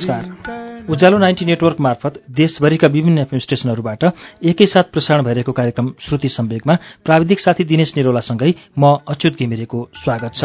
[0.00, 4.04] नमस्कार। उज्यालो ninety network मार्फत देशभरिका विभिन्न एफएम स्टेशनहरूबाट
[4.42, 6.74] एकैसाथ प्रसारण भइरहेको कार्यक्रम श्रुति सम्वेकमा
[7.04, 10.44] प्राविधिक साथी दिनेश निरौलासँगै म अच्युत घिमिरेको स्वागत छ।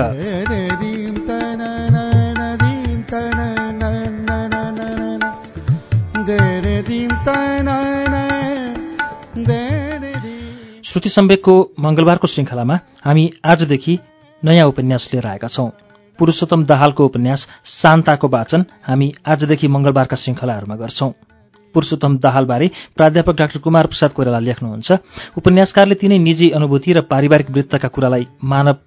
[10.83, 13.97] श्रुति सम्वेकको मङ्गलबारको श्रृङ्खलामा हामी आजदेखि
[14.43, 15.69] नयाँ उपन्यास लिएर आएका छौं।
[16.19, 21.11] पुरुषोत्तम दाहालको उपन्यास शान्ताको वाचन हामी आजदेखि मङ्गलबारका श्रृङ्खलाहरूमा गर्छौं।
[21.75, 24.91] पुरुषोत्तम दाहालबारे प्राध्यापक डाक्टर कुमार प्रसाद कोइराला लेख्नुहुन्छ।
[25.37, 28.77] उपन्यासकारले तिनै निजी अनुभूति र पारिवारिक वृत्तका कुरालाई मानव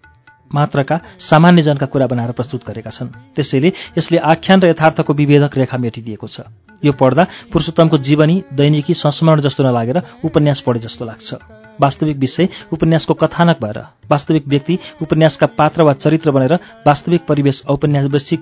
[0.50, 6.26] मात्रका सामान्यजनका कुरा बनाएर प्रस्तुत गरेका छन्। त्यसैले यसले आख्यान र यथार्थको विभेदक रेखा मेटिदिएको
[6.26, 6.48] छ।
[6.80, 13.14] यो पढ्दा पुरुषोत्तमको जीवनी दैनिकी संस्मरण जस्तो नलागेर उपन्यास पढे जस्तो लाग्छ। वास्तविक विषय उपन्यासको
[13.14, 13.78] कथानक भएर
[14.10, 16.54] वास्तविक व्यक्ति उपन्यासका पात्र वा चरित्र बनेर
[16.86, 18.40] वास्तविक परिवेश औपन्यासिक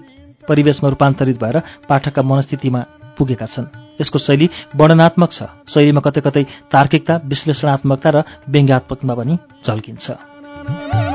[0.49, 2.85] परिवेशमा रूपान्तरित भएर पाठकका मनस्थितिमा
[3.19, 3.67] पुगेका छन्।
[4.01, 9.35] यसको शैली वर्णनात्मक छ। शैलीमा कतै कतै तार्किकता विश्लेषणात्मकता र व्यङ्ग्यात्मकमा पनि
[9.65, 11.06] झल्किन्छ।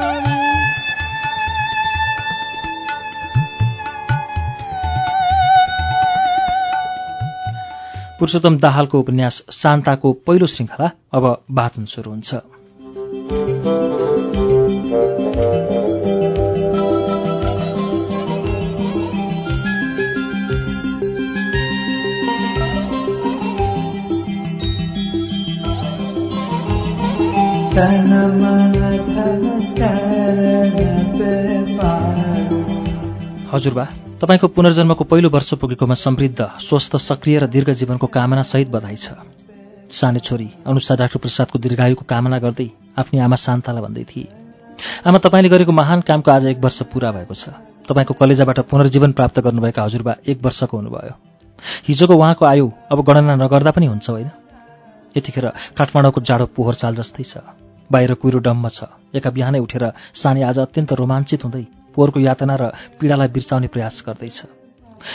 [8.21, 11.25] पुरुषोत्तम दाहालको उपन्यास शान्ताको पहिलो श्रृङ्खला अब
[11.57, 12.29] वाचन सुरु हुन्छ।
[33.53, 39.17] हजुरबा तपाईँको पुनर्जन्मको पहिलो वर्ष पुगेकोमा समृद्ध स्वस्थ सक्रिय र दीर्घ जीवनको कामनासहित बधाई छ।
[39.89, 42.69] सानो छोरी अनुसार डाक्टर प्रसादको दीर्घायुको कामना गर्दै
[43.01, 44.29] आफ्नी आमा शान्तालाई भन्दै थिए।
[45.09, 47.49] आमा तपाईँले गरेको महान कामको आज एक वर्ष पुरा भएको छ।
[47.89, 51.13] तपाईँको कलेजाबाट पुनर्जीवन प्राप्त गर्नुभएका हजुरबा एक वर्षको हुनुभयो।
[51.89, 54.29] हिजोको उहाँको आयु अब गणना नगर्दा पनि हुन्छ होइन?
[55.17, 57.41] यतिखेर काठमाडौँको जाडो पोहोर चाल जस्तै छ।
[57.89, 58.85] बाहिर कुहिरो डम्म छ।
[59.17, 62.63] एका बिहानै उठेर सानी आज अत्यन्त रोमाञ्चित हुँदै पोहोरको यातना र
[62.99, 64.39] पीडालाई बिर्साउने प्रयास गर्दैछ।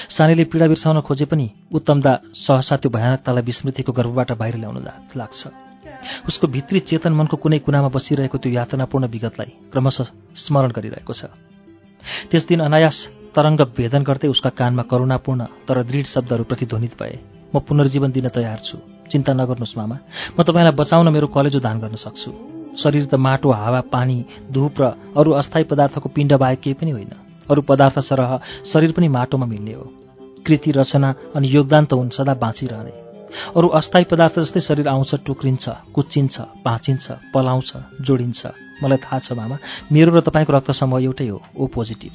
[0.08, 4.78] सानीले पीडा बिर्साउन खोजे पनि उत्तमदा सहसा त्यो भयानकतालाई विस्मृतिको गर्भबाट बाहिर ल्याउन
[5.16, 5.40] लाग्छ।
[6.28, 11.30] उसको भित्री चेतन मनको कुनै कुनामा बसिरहेको त्यो यातनापूर्ण विगतलाई क्रमशः स्मरण गरिरहेको छ।
[12.30, 12.96] त्यस दिन अनायास
[13.34, 17.14] तरङ्ग भेदन गर्दै उसका कानमा करुणापूर्ण तर दृढ शब्दहरू प्रतिध्वनित भए
[17.54, 18.78] म पुनर्जीवन दिन तयार छु।
[19.10, 19.96] चिन्ता नगर्नुहोस् मामा।
[20.34, 24.84] म तपाईँलाई बचाउन मेरो कलेजो दान गर्न सक्छु। शरीर त माटो हावा पानी धुप र
[25.16, 27.12] अरू अस्थायी पदार्थको पिण्ड बाहेक केही पनि होइन।
[27.50, 28.38] अरू पदार्थ सरह
[28.72, 29.84] शरीर पनि माटोमा मिल्ने हो।
[30.46, 32.92] कृति रचना अनि योगदान त हुन् सदा बाँचिरहने।
[33.56, 38.46] अरू अस्थायी पदार्थ जस्तै शरीर आउँछ टुक्रिन्छ कुच्चिन्छ भाँचिन्छ पलाउँछ जोडिन्छ।
[38.82, 39.56] मलाई थाहा छ मामा
[39.92, 42.14] मेरो र तपाईँको रक्त समूह एउटै हो ओ पोजिटिभ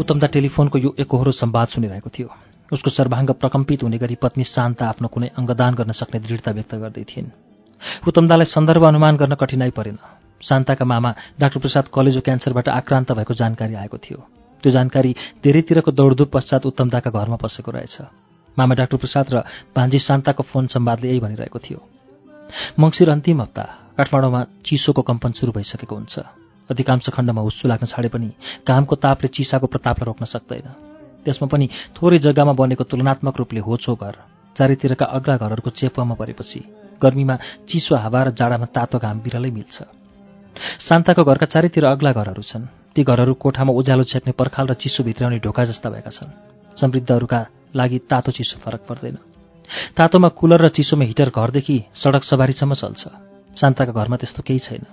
[0.00, 2.28] उत्तमदा टेलिफोनको यो एकहोरो संवाद सुनिरहेको थियो।
[2.72, 7.04] उसको सर्वाङ्ग प्रकम्पित हुने गरी पत्नी शान्त आफ्नो कुनै अङ्गदान गर्न सक्ने दृढता व्यक्त गर्दै
[7.04, 7.26] थिइन्।
[8.08, 9.98] उत्तमदालाई सन्दर्भ अनुमान गर्न कठिनाई परेन।
[10.42, 14.28] शान्ताका मामा डाक्टर प्रसाद कलेजो क्यान्सरबाट आक्रान्त भएको जानकारी आएको थियो।
[14.62, 17.98] त्यो जानकारी धेरैतिरको दौडधुप पश्चात उत्तमदाका घरमा पसेको रहेछ।
[18.58, 19.42] मामा डाक्टर प्रसाद र
[19.76, 21.95] भान्जी शान्ताको फोन संवादले यही भनिरहेको थियो।
[22.78, 23.64] मङ्सिर अन्तिम हप्ता
[23.96, 26.14] काठमाडौँमा चिसोको कम्पन सुरु भइसकेको हुन्छ।
[26.70, 28.28] अधिकांश खण्डमा हुस्सु लाग्न छाडे पनि
[28.66, 30.68] घामको तापले चिसाको प्रतापलाई रोक्न सक्दैन।
[31.24, 34.14] त्यसमा पनि थोरै जग्गामा बनेको तुलनात्मक रूपले होचो घर
[34.56, 36.60] चारैतिरका अग्ला घरहरूको चेपुवामा परेपछि
[37.02, 37.36] गर्मीमा
[37.68, 39.76] चिसो हावा र जाडामा तातो घाम बिरलै मिल्छ।
[40.80, 42.64] शान्ताको घरका चारैतिर अग्ला घरहरू छन्।
[42.94, 46.36] ती घरहरू कोठामा उज्यालो छेक्ने पर्खाल र चिसो भित्राउने ढोका जस्ता भएका छन्।
[46.76, 47.40] समृद्धहरूका
[47.76, 49.35] लागि तातो चिसो फरक पर्दैन।
[49.96, 53.02] तातोमा कुलर र चिसोमा हिटर घरदेखि सडक सवारीसम्म चल्छ।
[53.56, 54.84] शान्ताका घरमा त्यस्तो केही छैन।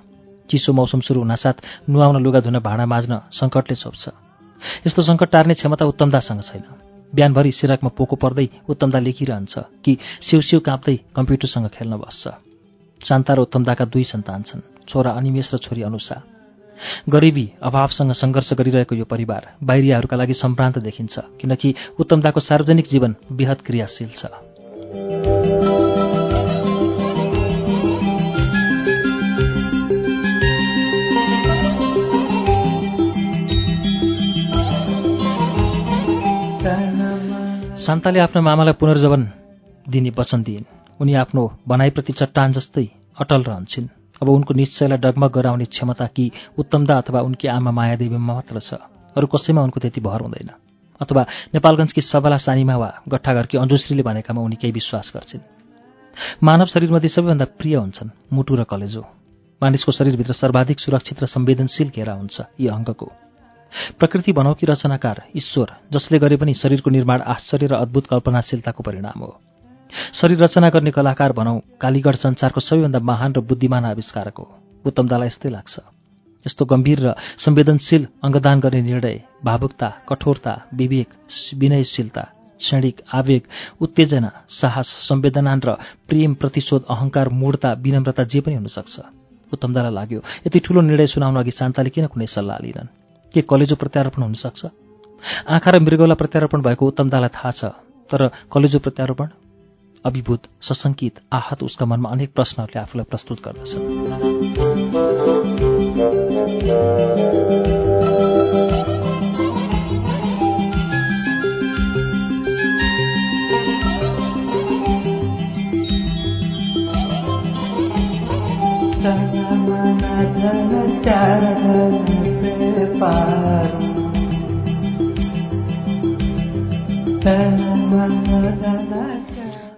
[0.49, 4.03] चिसो मौसम सुरु हुनासाथ नुहाउन लुगा धुन भाँडा माझ्न सङ्कटले छोप्छ।
[4.87, 6.63] यस्तो सङ्कट टार्ने क्षमता उत्तमदासँग छैन।
[7.13, 9.53] बिहानभरि सिराकमा पोको पर्दै उत्तमदा लेखिरहन्छ
[9.83, 12.23] कि सिउ काँप्दै कम्प्युटरसँग खेल्न बस्छ।
[12.99, 16.17] शान्ता र उत्तमदाका दुई सन्तान छन् छोरा अनिमेष र छोरी अनुषा।
[17.09, 23.61] गरिबी अभावसँग सङ्घर्ष गरिरहेको यो परिवार बाहिरियाहरूका लागि सम्प्रान्त देखिन्छ किनकि उत्तमदाको सार्वजनिक जीवन वृहत
[23.61, 24.25] क्रियाशील छ।
[37.83, 39.21] शान्ताले आफ्नो मामालाई पुनर्जवन
[39.89, 40.65] दिने वचन दिइन्।
[41.01, 42.87] उनी आफ्नो भनाइप्रति चट्टान जस्तै
[43.19, 43.87] अटल रहन्छन्।
[44.21, 48.73] अब उनको निश्चयलाई डगमग गराउने क्षमता कि उत्तमदा अथवा उनकी आमा मायादेवीमा मात्र छ।
[49.17, 50.49] अरू कसैमा उनको त्यति भर हुँदैन।
[51.01, 55.43] अथवा नेपालगञ्जकी सबला सानीमा वा गट्ठाघरकी अन्जुश्रीले भनेकामा उनी केही विश्वास गर्छिन्।
[56.43, 59.03] मानव शरीरमध्ये सबैभन्दा प्रिय हुन्छन् मुटु र कलेजो।
[59.61, 63.11] मानिसको शरीरभित्र सर्वाधिक सुरक्षित र संवेदनशील घेरा हुन्छ यी अङ्गको।
[63.99, 69.19] प्रकृति भनौँ कि रचनाकार ईश्वर जसले गरे पनि शरीरको निर्माण आश्चर्य र अद्भुत कल्पनाशीलताको परिणाम
[69.19, 69.39] हो।
[70.13, 74.51] शरीर रचना गर्ने कलाकार भनौँ कालीगढ संसारको सबैभन्दा महान र बुद्धिमान आविष्कारक हो।
[74.85, 75.79] उत्तमदालाई यस्तै लाग्छ।
[76.45, 81.07] यस्तो गम्भीर र संवेदनशील अङ्गदान गर्ने निर्णय भावुकता कठोरता विवेक
[81.57, 82.23] विनयशीलता
[82.59, 83.41] क्षणिक आवेग
[83.81, 85.77] उत्तेजना साहस संवेदना र
[86.07, 88.99] प्रेम प्रतिशोध अहङ्कार मूढता विनम्रता जे पनि हुनसक्छ।
[89.53, 93.02] उत्तमदालाई लाग्यो। यति ठूलो निर्णय सुनाउन अघि शान्ताले किन कुनै सल्लाह लिनन्
[93.33, 94.65] के कलेजो प्रत्यारोपण हुनसक्छ?
[95.47, 97.65] आँखा र मृगौला प्रत्यारोपण भएको उत्तमदालाई थाहा छ
[98.11, 99.27] तर कलेजो प्रत्यारोपण?
[100.05, 104.13] अभिभूत सशङ्कित आहत उसका मनमा अनेक प्रश्नहरूले आफूलाई प्रस्तुत गर्दछन्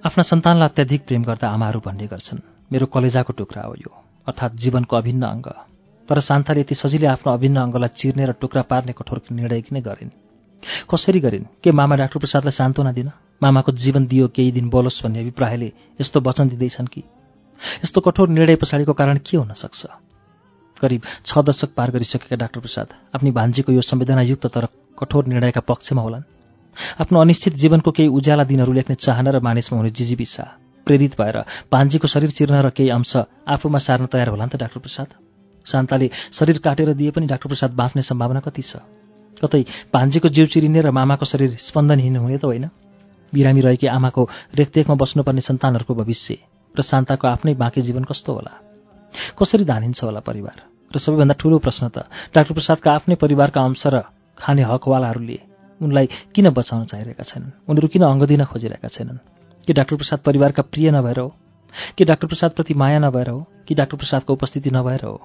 [0.06, 2.40] आफ्ना सन्तानलाई अत्याधिक प्रेम गर्दा आमाहरू भन्ने गर्छन्।
[2.72, 5.48] मेरो कलेजाको टुक्रा हो यो अर्थात् जीवनको अभिन्न अङ्ग।
[6.10, 10.10] तर शान्ताले यति सजिलै आफ्नो अभिन्न अङ्गलाई चिर्ने र टुक्रा पार्ने कठोर निर्णय किन गरिन्?
[10.94, 11.44] कसरी गरिन्?
[11.64, 13.12] के मामा डाक्टर प्रसादलाई सान्त्वना दिन?
[13.44, 17.04] मामाको जीवन दियो केही दिन बोलोस् भन्ने अभिप्रायले यस्तो वचन दिँदैछन् कि?
[17.84, 19.86] यस्तो कठोर निर्णय पछाडिको कारण के हुन सक्छ?
[20.78, 24.66] करिब छ दशक पार गरिसकेका डाक्टर प्रसाद आफ्नी भान्जीको यो संवेदनायुक्त तर
[24.98, 26.24] कठोर निर्णयका पक्षमा होलान्।
[27.02, 30.44] आफ्नो अनिश्चित जीवनको केही उज्याला दिनहरू लेख्ने चाहना र मानिसमा हुने जिजीविसा
[30.88, 31.38] प्रेरित भएर
[31.72, 33.16] भान्जीको शरीर चिर्न र केही अंश
[33.48, 35.10] आफूमा सार्न तयार होला नि त डाक्टर प्रसाद।
[35.66, 38.84] शान्ताले शरीर काटेर दिए पनि डाक्टर प्रसाद बाँच्ने सम्भावना कति छ?
[39.42, 42.70] कतै भान्जीको जिउ चिरिने र मामाको शरीर स्पन्दनहीन हुने त होइन।
[43.34, 46.38] बिरामी रहेकी आमाको रेखदेखमा बस्नुपर्ने सन्तानहरूको भविष्य
[46.76, 48.65] र शान्ताको आफ्नै बाँकी जीवन कस्तो होला?
[49.38, 50.58] कसरी धानिन्छ होला परिवार?
[50.96, 51.98] र सबैभन्दा ठूलो प्रश्न त
[52.36, 54.04] डाक्टर प्रसादका आफ्नै परिवारका अंश र
[54.38, 55.40] खाने हकवालाहरूले
[55.82, 57.52] उनलाई किन बचाउन चाहिरहेका छैनन्?
[57.70, 59.18] उनीहरू किन अङ्ग दिन खोजिरहेका छैनन्?
[59.68, 61.36] कि डाक्टर प्रसाद परिवारका प्रिय नभएर हो?
[61.98, 63.48] कि डाक्टर प्रसादप्रति माया नभएर हो?
[63.68, 65.22] कि डाक्टर प्रसादको उपस्थिति नभएर हो?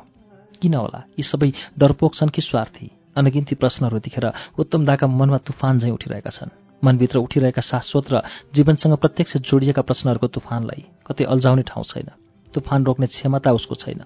[0.63, 1.05] किन होला?
[1.19, 2.91] यी सबै डरपोक छन् कि स्वार्थी?
[3.17, 6.51] अनगिन्ती प्रश्नहरू देखेर उत्तम दाका मनमा तुफान झैँ उठिरहेका छन्।
[6.85, 8.23] मनभित्र उठिरहेका शाश्वत र
[8.55, 12.11] जीवनसँग प्रत्यक्ष जोडिएका प्रश्नहरूको तुफानलाई कतै अल्झाउने ठाउँ छैन।
[12.55, 14.05] तुफान रोक्ने क्षमता उसको छैन।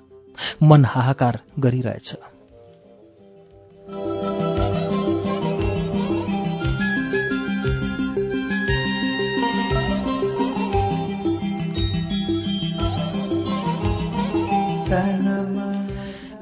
[0.62, 2.16] मन हाहाकार गरिरहेछ।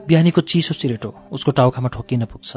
[0.09, 2.57] बिहानीको चिसो चिरेटो उसको टाउकामा ठोकिन पुग्छ।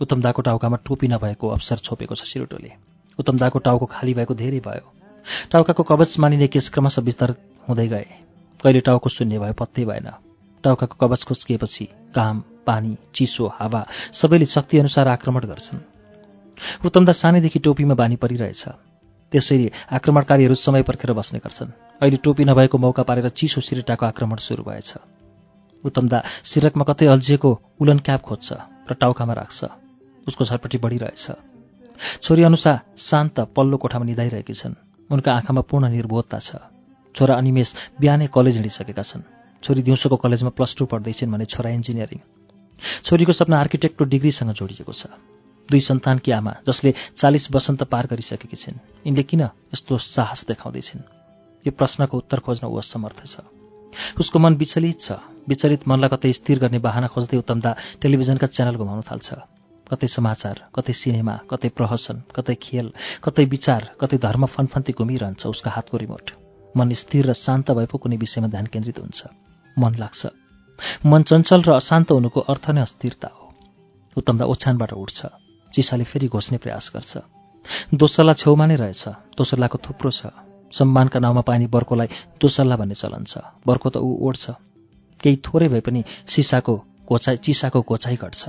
[0.00, 2.72] उत्तमदाको टाउकामा टोपी नभएको अवसर छोपेको छ सिरोटोले।
[3.18, 4.92] उत्तमदाको टाउको खाली भएको धेरै भयो।
[5.50, 7.34] टाउकाको कवच मानिने केस क्रमशः विस्तार
[7.68, 8.06] हुँदै गए।
[8.62, 10.08] कहिले टाउको शून्य भयो पत्तै भएन।
[10.64, 11.84] टाउकाको कवच खुस्किएपछि
[12.14, 15.80] काम पानी चिसो हावा सबैले शक्तिअनुसार आक्रमण गर्छन्।
[16.84, 18.64] उत्तमदा सानैदेखि टोपीमा बानी परिरहेछ।
[19.32, 21.70] त्यसैले आक्रमणकारीहरू समय पर्खेर बस्ने गर्छन्।
[22.02, 24.94] अहिले टोपी नभएको मौका पारेर चिसो सिरेटाको आक्रमण सुरु भएछ।
[25.84, 28.48] उत्तमदा सिरकमा कतै अल्झिएको उलन क्याप खोज्छ
[28.90, 29.64] र टाउकामा राख्छ।
[30.28, 31.26] उसको झरपट्टि बढिरहेछ।
[32.22, 34.74] छोरी अनुसार शान्त पल्लो कोठामा निधाइरहेकी छन्।
[35.10, 36.79] उनका आँखामा पूर्ण निर्बोधता छ।
[37.14, 37.68] छोरा अनिमेष
[38.00, 39.22] बिहानै कलेज हिँडिसकेका छन्।
[39.62, 42.20] छोरी दिउँसोको कलेजमा प्लस टू पढ्दैछन् भने छोरा इन्जिनियरिङ।
[43.04, 45.12] छोरीको सपना आर्किटेक्टको डिग्रीसँग जोडिएको छ।
[45.68, 51.02] दुई सन्तानकी आमा जसले चालिस वसन्त पार गरिसकेकी छिन्। यिनले किन यस्तो साहस देखाउँदैछिन्?
[51.66, 53.46] यो प्रश्नको उत्तर खोज्न ऊ असमर्थ छ।
[54.18, 57.70] उसको मन विचलित छ। विचलित मनलाई कतै स्थिर गर्ने बाहना खोज्दै उत्तमदा
[58.02, 59.28] टेलिभिजनका च्यानल घुमाउन थाल्छ।
[59.86, 62.86] कतै समाचार कतै सिनेमा कतै प्रहसन कतै खेल
[63.22, 66.26] कतै विचार कतै धर्म फनफन्ती घुमिरहन्छ उसका हातको रिमोट।
[66.76, 69.22] मन स्थिर र शान्त भए पो कुनै विषयमा ध्यान केन्द्रित हुन्छ।
[69.78, 70.26] मन लाग्छ।
[71.06, 73.52] मन चञ्चल र अशान्त हुनुको अर्थ नै अस्थिरता हो।
[74.16, 75.26] उत्तमदा ओछ्यानबाट उठ्छ।
[75.74, 77.12] चिसाले फेरि घोस्ने प्रयास गर्छ।
[77.94, 79.02] दोसल्ला छेउमा नै रहेछ।
[79.38, 80.26] दोसल्लाको थुप्रो छ।
[80.72, 82.08] सम्मानका नाउँमा पाइने बर्कोलाई
[82.40, 84.50] दोसल्ला भन्ने चलन छ। बर्को त ऊ ओढ्छ
[85.20, 86.74] केही थोरै भए पनि सिसाको
[87.06, 88.42] घोचाइ चिसाको घोचाइ घट्छ।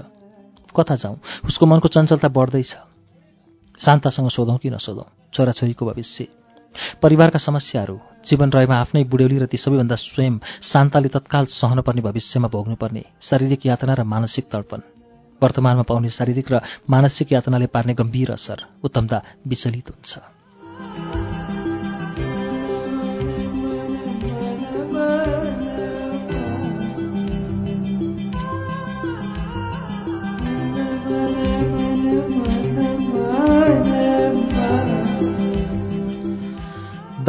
[0.78, 1.18] कता जाउँ?
[1.46, 2.72] उसको मनको चञ्चलता बढ्दैछ।
[3.80, 5.10] शान्तासँग सोधौँ कि नसोधौँ?
[5.34, 6.41] छोराछोरीको भविष्य।
[7.02, 7.98] परिवारका समस्याहरू
[8.30, 10.36] जीवन रहेमा आफ्नै बुढ्यौली र ती सबैभन्दा स्वयं
[10.72, 14.82] शान्ताले तत्काल सहन पर्ने भविष्यमा भोग्नुपर्ने शारीरिक यातना र मानसिक तडपन
[15.42, 20.41] वर्तमानमा पाउने शारीरिक र मानसिक यातनाले पार्ने गम्भीर असर उत्तमता विचलित हुन्छ।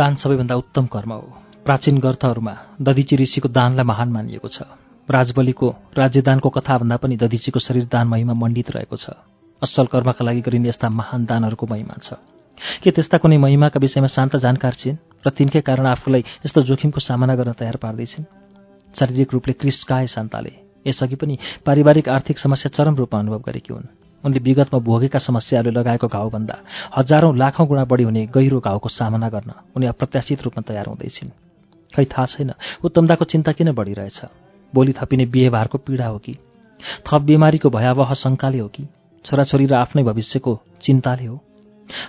[0.02, 1.26] दान सबैभन्दा उत्तम कर्म हो।
[1.64, 4.66] प्राचीन ग्रन्थहरूमा दधिची ऋषिको दानलाई महान मानिएको छ।
[5.08, 9.14] राजबलीको राज्यदानको कथाभन्दा पनि दधिचीको शरीर दान महिमा मण्डित रहेको छ।
[9.62, 12.18] असल कर्मका लागि गरिने यस्ता महान दानहरूको महिमा छ।
[12.82, 17.34] के त्यस्ता कुनै महिमाका विषयमा शान्त जानकार छिन् र तिनकै कारण आफूलाई यस्तो जोखिमको सामना
[17.38, 18.26] गर्न तयार पार्दैछिन्?
[18.94, 20.52] शारीरिक रूपले क्रिस्काए शान्ताले
[20.86, 26.08] यसअघि पनि पारिवारिक आर्थिक समस्या चरम रूपमा अनुभव गरेकी हुन्। उनले विगतमा भोगेका समस्याहरूले लगाएको
[26.08, 26.56] घाउभन्दा
[26.96, 31.30] हजारौँ लाखौँ गुणा बढी हुने गहिरो घाउको सामना गर्न उनी अप्रत्याशित रूपमा तयार हुँदैछिन्।
[31.96, 32.52] खै थाहा छैन
[32.84, 34.20] उत्तमताको चिन्ता किन बढिरहेछ?
[34.74, 36.36] भोलि थपिने बिहेभारको पीडा हो कि?
[37.06, 38.88] थप बिमारीको भयावह शङ्काले हो कि?
[39.24, 41.40] छोराछोरी र आफ्नै भविष्यको चिन्ताले हो?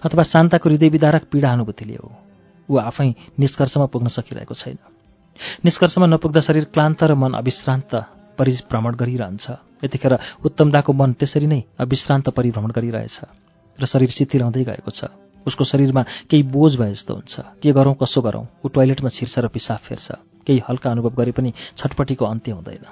[0.04, 2.12] अथवा शान्ताको हृदय विदारक पीडा अनुभूतिले हो?
[2.70, 4.78] ऊ आफै निष्कर्षमा पुग्न सकिरहेको छैन।
[5.66, 7.96] निष्कर्षमा नपुग्दा शरीर क्लान्त र मन अविश्रान्त
[8.38, 9.46] परिभ्रमण गरिरहन्छ।
[9.84, 10.14] यतिखेर
[10.46, 13.18] उत्तमदाको मन त्यसरी नै अविश्रान्त परिभ्रमण गरिरहेछ
[13.80, 15.12] र शरीर शिथिल हुँदै गएको छ।
[15.46, 19.48] उसको शरीरमा केही बोझ भए जस्तो हुन्छ। के गरौँ कसो गरौँ ऊ टोयलेटमा छिर्छ र
[19.52, 20.08] पिसाब फेर्छ।
[20.48, 22.84] केही हल्का अनुभव गरे पनि छटपट्टिको अन्त्य हुँदैन।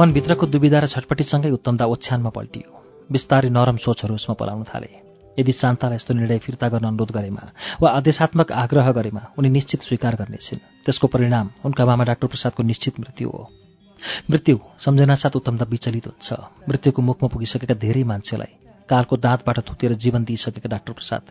[0.00, 2.68] मनभित्रको दुविधा र छटपट्टिसँगै उत्तमदा ओछ्यानमा पल्टियो।
[3.12, 4.88] बिस्तारै नरम सोचहरू उसमा पलाउन थाले।
[5.36, 7.44] यदि शान्तालाई यस्तो निर्णय फिर्ता गर्न अनुरोध गरेमा
[7.82, 13.00] वा आदेशात्मक आग्रह गरेमा उनी निश्चित स्वीकार गर्नेछिन्। त्यसको परिणाम उनका मामा डाक्टर प्रसादको निश्चित
[13.00, 13.42] मृत्यु हो।
[14.30, 16.28] मृत्यु सम्झनासाथ उत्तमदा विचलित हुन्छ।
[16.68, 18.52] मृत्युको मुखमा पुगिसकेका धेरै मान्छेलाई
[18.88, 21.22] कालको दाँतबाट थुतेर जीवन दिइसकेका डाक्टर प्रसाद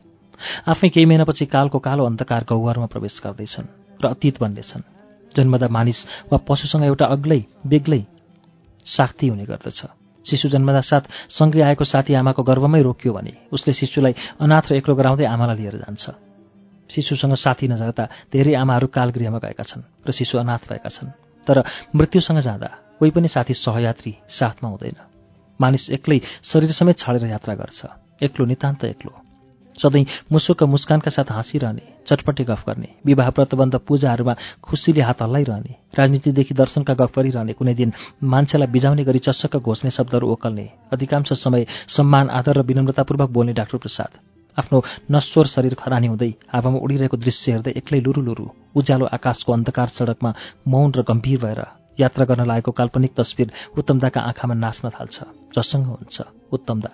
[0.69, 4.87] आफै केही महिनापछि कालको कालो अन्धकार गौहरमा प्रवेश गर्दैछन् र अतीत बन्नेछन्।
[5.35, 5.99] जन्मदा मानिस
[6.31, 8.01] वा पशुसँग एउटा अग्लै बेग्लै
[8.85, 9.81] साथी हुने गर्दछ।
[10.25, 14.95] शिशु जन्मदा साथ सँगै आएको साथी आमाको गर्वमै रोकियो भने उसले शिशुलाई अनाथ र एक्लो
[14.95, 16.05] गराउँदै आमालाई लिएर जान्छ।
[16.89, 21.09] शिशुसँग साथी नजाँदा धेरै आमाहरू कालगृहमा गएका छन् र शिशु अनाथ भएका छन्।
[21.47, 21.63] तर
[21.95, 24.97] मृत्युसँग जाँदा कोही पनि साथी सहयात्री साथमा हुँदैन।
[25.61, 27.79] मानिस एक्लै शरीर समेत छाडेर यात्रा गर्छ।
[28.23, 29.28] एक्लो नितान्त एक्लो।
[29.79, 34.33] सधैँ मुसुक मुस्कानका साथ हाँसिरहने चटपटे गफ गर्ने विवाह व्रतबन्ध पूजाहरूमा
[34.63, 37.93] खुसीले हात हल्लाइरहने राजनीतिदेखि दर्शनका गफ गरिरहने कुनै दिन
[38.25, 43.77] मान्छेलाई बिजाउने गरी चस्सक घोष्ने शब्दहरू ओकल्ने अधिकांश समय सम्मान आदर र विनम्रतापूर्वक बोल्ने डाक्टर
[43.77, 44.11] प्रसाद।
[44.57, 44.81] आफ्नो
[45.11, 48.45] नश्वर शरीर खरानी हुँदै हावामा उडिरहेको दृश्य हेर्दै एक्लै लुरु लुरु
[48.75, 50.31] उज्यालो आकाशको अन्धकार सडकमा
[50.67, 51.61] मौन र गम्भीर भएर
[51.97, 55.17] यात्रा गर्न लागेको काल्पनिक तस्विर उत्तमदाका आँखामा नाच्न थाल्छ
[55.55, 56.17] जसँग हुन्छ
[56.51, 56.91] उत्तमदा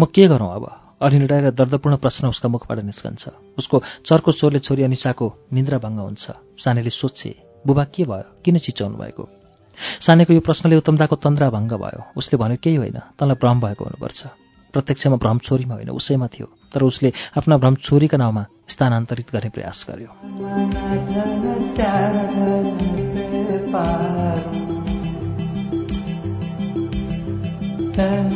[0.00, 0.85] म के गरौँ अब?
[1.02, 6.30] अनिर्णय र दर्दपूर्ण प्रश्न उसका मुखबाट निस्कन्छ। उसको चर्को स्वरले छोरी अनिसाको निन्द्रा भङ्ग हुन्छ।
[6.58, 7.34] सानेले सोध्छे
[7.66, 8.42] बुबा के भयो?
[8.44, 9.28] किन चिचाउनु भएको?
[10.00, 14.26] सानेको यो प्रश्नले उत्तमदाको तन्द्रा भङ्ग भयो। उसले भन्यो केही होइन तँलाई भ्रम भएको हुनुपर्छ।
[14.72, 19.86] प्रत्यक्षमा भ्रम छोरीमा होइन उसैमा थियो। तर उसले आफ्ना भ्रम छोरीका नाउँमा स्थानान्तरित गर्ने प्रयास
[28.00, 28.35] गर्यो।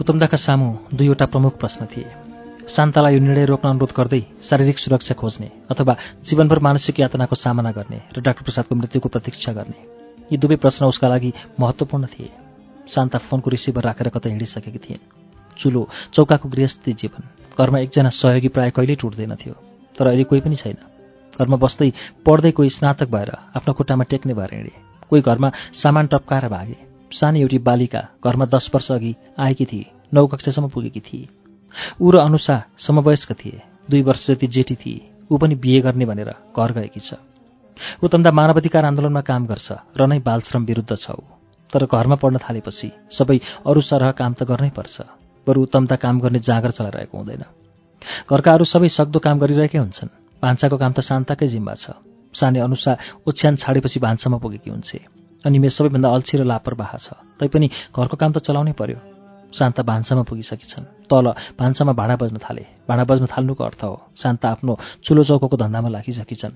[0.00, 2.10] उत्तमदाका सामु दुईवटा प्रमुख प्रश्न थिए।
[2.68, 8.00] शान्तालाई यो निर्णय रोक्न अनुरोध गर्दै शारीरिक सुरक्षा खोज्ने अथवा जीवनभर मानसिक यातनाको सामना गर्ने
[8.12, 9.78] र डाक्टर प्रसादको मृत्युको प्रतीक्षा गर्ने।
[10.32, 12.30] यी दुवै प्रश्न उसका लागि महत्त्वपूर्ण थिए।
[12.88, 15.02] शान्ता फोनको रिसिभर राखेर कतै हिँडिसकेकी थिइन्।
[15.56, 17.22] चुलो चौकाको गृहस्थी जीवन।
[17.58, 19.54] घरमा एकजना सहयोगी प्रायः कहिल्यै टुट्दैनथ्यो
[19.98, 20.97] तर अहिले कोही पनि छैन।
[21.38, 21.90] घरमा बस्दै
[22.26, 24.74] पढ्दै कोही स्नातक भएर आफ्नो खुट्टामा टेक्ने भएर हिँडे।
[25.10, 26.76] कोही घरमा सामान टप्काएर भागे।
[27.10, 31.28] सानी एउटी बालिका घरमा दस वर्ष अघि आएकी थिए नौ कक्षासम्म पुगेकी थिए।
[32.00, 36.30] ऊ र अनुसा समवयस्क थिए दुई वर्ष जति जेठी थिए। ऊ पनि बिहे गर्ने भनेर
[36.52, 37.14] घर गएकी छ।
[38.02, 41.22] उत्तमदा मानवाधिकार आन्दोलनमा काम गर्छ र नै बालश्रम विरुद्ध छ ऊ।
[41.70, 44.96] तर घरमा पढ्न थालेपछि सबै अरू सरह काम त गर्नै पर्छ
[45.46, 47.44] बरु उत्तमता काम गर्ने जाँगर चलाइरहेको हुँदैन।
[48.28, 51.98] घरका अरू सबै सक्दो काम गरिरहेकै हुन्छन्। भान्साको काम त शान्ताकै जिम्मा छ।
[52.34, 52.92] साने अनुसा
[53.26, 54.98] ओछ्यान छाडेपछि भान्सामा पुगेकी हुन्छे।
[55.44, 57.08] अनि मे सबैभन्दा अल्छी र लापरवाह छ।
[57.40, 58.98] तैपनि घरको काम त चलाउनै पर्यो।
[59.48, 61.26] शान्ता भान्सामा पुगिसकेछन् तल
[61.56, 66.54] भान्सामा भाँडा बज्न थाले। भाँडा बज्न थाल्नुको अर्थ हो शान्ता आफ्नो चुलो चौकोको धन्दामा लागिसकेछन्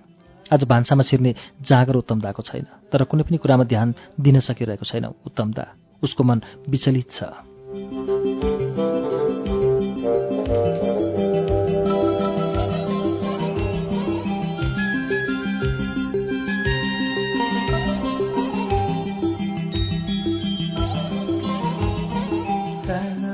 [0.52, 1.34] आज भान्सामा छिर्ने
[1.64, 5.64] जाँगर उत्तमदाको छैन। तर कुनै पनि कुरामा ध्यान दिन सकिरहेको छैन उत्तमदा
[6.02, 8.11] उसको मन विचलित छ।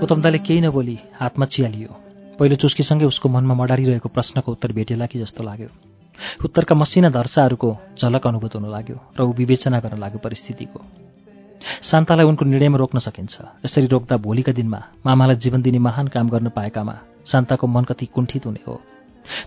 [0.08, 1.92] उत्तमदाले केही नबोली हातमा चिया लियो।
[2.40, 5.68] पहिलो चुस्कीसँगै उसको मनमा मडारिरहेको प्रश्नको उत्तर भेटेला कि जस्तो लाग्यो।
[6.48, 7.68] उत्तरका मसिना धर्साहरूको
[8.00, 10.80] झलक अनुभूत हुन लाग्यो र ऊ विवेचना गर्न लाग्यो परिस्थितिको।
[11.84, 13.34] शान्तालाई उनको निर्णयमा रोक्न सकिन्छ।
[13.68, 16.96] यसरी रोक्दा भोलिका दिनमा मामालाई जीवन दिने महान काम गर्न पाएकामा
[17.28, 18.80] शान्ताको मन कति कुण्ठित हुने हो।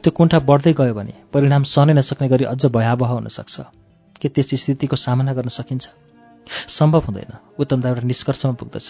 [0.06, 3.66] त्यो कुण्ठा बढ्दै गयो भने परिणाम सहनै नसक्ने गरी अझ भयावह हुन सक्छ
[4.22, 5.90] के त्यस स्थितिको सामना गर्न सकिन्छ?
[6.70, 8.90] सम्भव हुँदैन। उत्तमदा एउटा निष्कर्षमा पुग्दछ।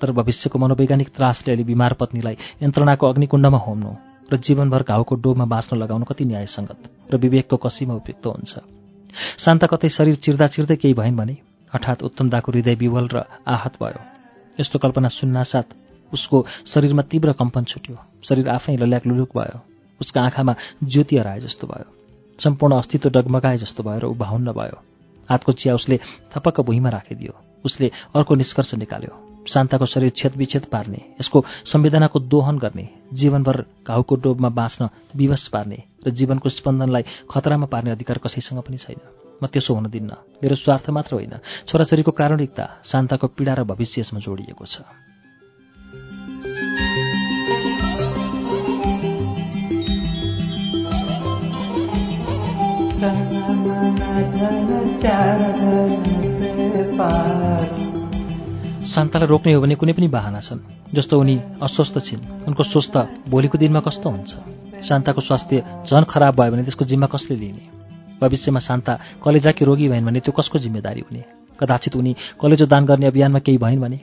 [0.00, 3.90] तर भविष्यको मनोवैज्ञानिक त्रासले अहिले बिमार पत्नीलाई यन्त्रणाको अग्निकुण्डमा होम्नु
[4.32, 8.52] र जीवनभर घाउको डोबमा बाँच्न लगाउनु कति न्यायसङ्गत र विवेकको कसीमा उपयुक्त हुन्छ।
[9.38, 11.36] शान्ता कतै शरीर चिर्दा चिर्दै केही भइन् भने
[11.74, 14.00] हठात उत्तमदाको हृदय विवल र आहत भयो।
[14.60, 15.68] यस्तो कल्पना सुन्नासाथ
[16.12, 17.96] उसको शरीरमा तीव्र कम्पन छुट्यो।
[18.28, 19.60] शरीर आफै लल्याक लुलुक भयो।
[20.00, 21.88] उसका आँखामा ज्योति हराए जस्तो भयो।
[22.38, 24.82] सम्पूर्ण अस्तित्व डगमगाए जस्तो भयो र ऊ भाउन्न भयो।
[25.28, 26.00] हातको चिया उसले
[26.34, 27.32] थपक्क भुइँमा राखिदियो।
[27.64, 34.48] उसले अर्को निष्कर्ष निकाल्यो। शान्ताको शरीर छेदविच्छेद पार्ने यसको संवेदनाको दोहन गर्ने जीवनभर घाउको डोबमा
[34.48, 39.00] बाँच्न विवश पार्ने र जीवनको स्पन्दनलाई खतरामा पार्ने अधिकार कसैसँग पनि छैन।
[39.42, 40.10] म त्यसो हुन दिन्न।
[40.42, 41.34] मेरो स्वार्थ मात्र होइन।
[41.68, 44.78] छोराछोरीको कारुणिकता शान्ताको पीडा र भविष्य यसमा जोडिएको छ।
[58.96, 60.60] शान्तालाई रोक्ने हो भने कुनै पनि बाहना छन्
[60.94, 62.96] जस्तो उनी अस्वस्थ छिन्। उनको स्वस्थ
[63.28, 64.32] भोलिको दिनमा कस्तो हुन्छ?
[64.88, 67.64] शान्ताको स्वास्थ्य झन खराब भयो भने त्यसको जिम्मा कसले लिने?
[68.20, 68.92] भविष्यमा शान्ता
[69.24, 71.24] कलेजाकी रोगी भइन् भने त्यो कसको जिम्मेदारी हुने?
[71.60, 74.00] कदाचित उनी कलेजो दान गर्ने अभियानमा केही भइन् भने?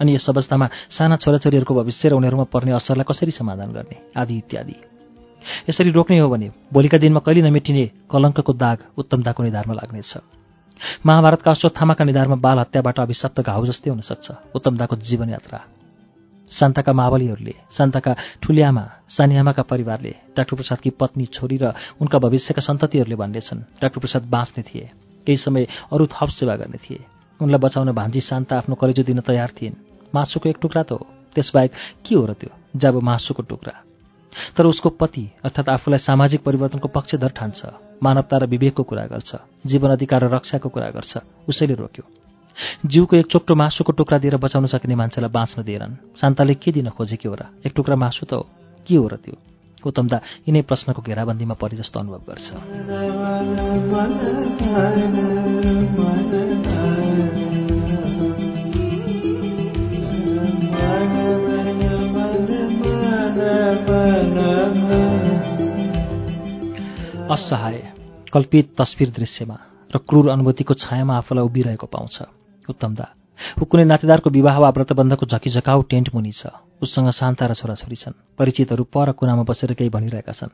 [0.00, 3.96] अनि यस अवस्थामा साना छोराछोरीहरूको भविष्य र उनीहरूमा पर्ने असरलाई कसरी समाधान गर्ने?
[4.16, 4.76] आदि इत्यादि।
[5.68, 10.39] यसरी रोक्ने हो भने भोलिका दिनमा कहिले नमेटिने कलङ्कको दाग उत्तमताको निधारमा लाग्नेछ।
[11.06, 15.60] महाभारतका अश्वत्थामाका निधारमा बाल हत्याबाट अभिशप्त घाउ जस्तै हुन सक्छ उत्तमताको जीवनयात्रा।
[16.50, 23.60] शान्ताका मावलीहरूले शान्ताका ठुलिआमा सानिआमाका परिवारले डाक्टर प्रसादकी पत्नी छोरी र उनका भविष्यका सन्ततिहरूले भन्नेछन्।
[23.82, 24.90] डाक्टर प्रसाद बाँच्ने थिए।
[25.26, 27.04] केही समय अरू थप सेवा गर्ने थिए।
[27.42, 29.74] उनलाई बचाउन भान्जी शान्ता आफ्नो कलेजो दिन तयार थिइन्।
[30.14, 31.72] मासुको एक टुक्रा त हो। त्यसबाहेक
[32.06, 32.50] के हो र त्यो?
[32.76, 33.72] जब मासुको टुक्रा।
[34.56, 37.62] तर उसको पति अर्थात् आफूलाई सामाजिक परिवर्तनको पक्षधर ठान्छ।
[38.02, 39.36] मानवता र विवेकको कुरा गर्छ
[39.66, 42.04] जीवन अधिकार र रक्षाको कुरा गर्छ। उसैले रोक्यो।
[42.86, 47.28] जिउको एक चोक्टो मासुको टुक्रा दिएर बचाउन सक्ने मान्छेलाई बाँच्न दिएनन्। शान्ताले के दिन खोजेकी
[47.28, 47.44] हो र?
[47.66, 48.46] एक टुक्रा मासु त हो।
[48.86, 49.34] के हो र त्यो?
[49.84, 52.52] गौतमदा यिनै प्रश्नको घेराबन्दीमा परे जस्तो अनुभव गर्छ।
[67.30, 67.78] असहाय
[68.32, 69.56] कल्पित तस्विर दृश्यमा
[69.90, 72.16] र क्रूर अनुभूतिको छायामा आफूलाई उभिरहेको पाउँछ।
[72.68, 73.06] उत्तमदा
[73.62, 76.50] ऊ कुनै नातेदारको विवाह वा व्रतबन्धको झकिझकाउ टेन्ट मुनि छ।
[76.82, 80.50] उसँग शान्ता र छोराछोरी छन्। परिचितहरू पर कुनामा बसेर केही भनिरहेका छन्।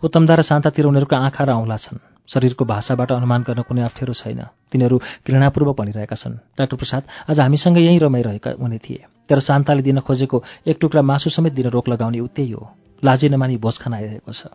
[0.00, 2.00] उत्तमदा र शान्तातिर उनीहरूको आँखा र औँला छन्।
[2.32, 4.40] शरीरको भाषाबाट अनुमान गर्न कुनै अप्ठ्यारो छैन।
[4.72, 4.96] तिनीहरू
[5.28, 10.42] घृणापूर्वक भनिरहेका छन्। डाक्टर प्रसाद आज हामीसँग यहीँ रमाइरहेका हुने थिए। तर शान्ताले दिन खोजेको
[10.64, 12.64] एक टुक्रा मासु समेत दिन रोक लगाउने ऊ त्यही हो।
[13.04, 14.48] लाजे नमानी भोज खान आइरहेको छ।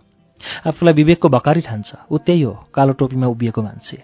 [0.68, 3.98] आफूलाई विवेकको भकारी ठान्छ। ऊ त्यही हो कालो टोपीमा उभिएको मान्छे।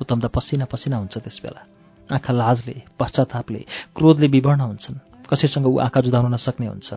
[0.00, 1.60] उत्तम त पसिना पसिना हुन्छ त्यस बेला
[2.08, 3.60] आँखा लाजले पश्चातापले
[3.96, 4.96] क्रोधले विवर्ण हुन्छन्।
[5.28, 6.88] कसैसँग ऊ आँखा जुदाउन नसक्ने हुन्छ।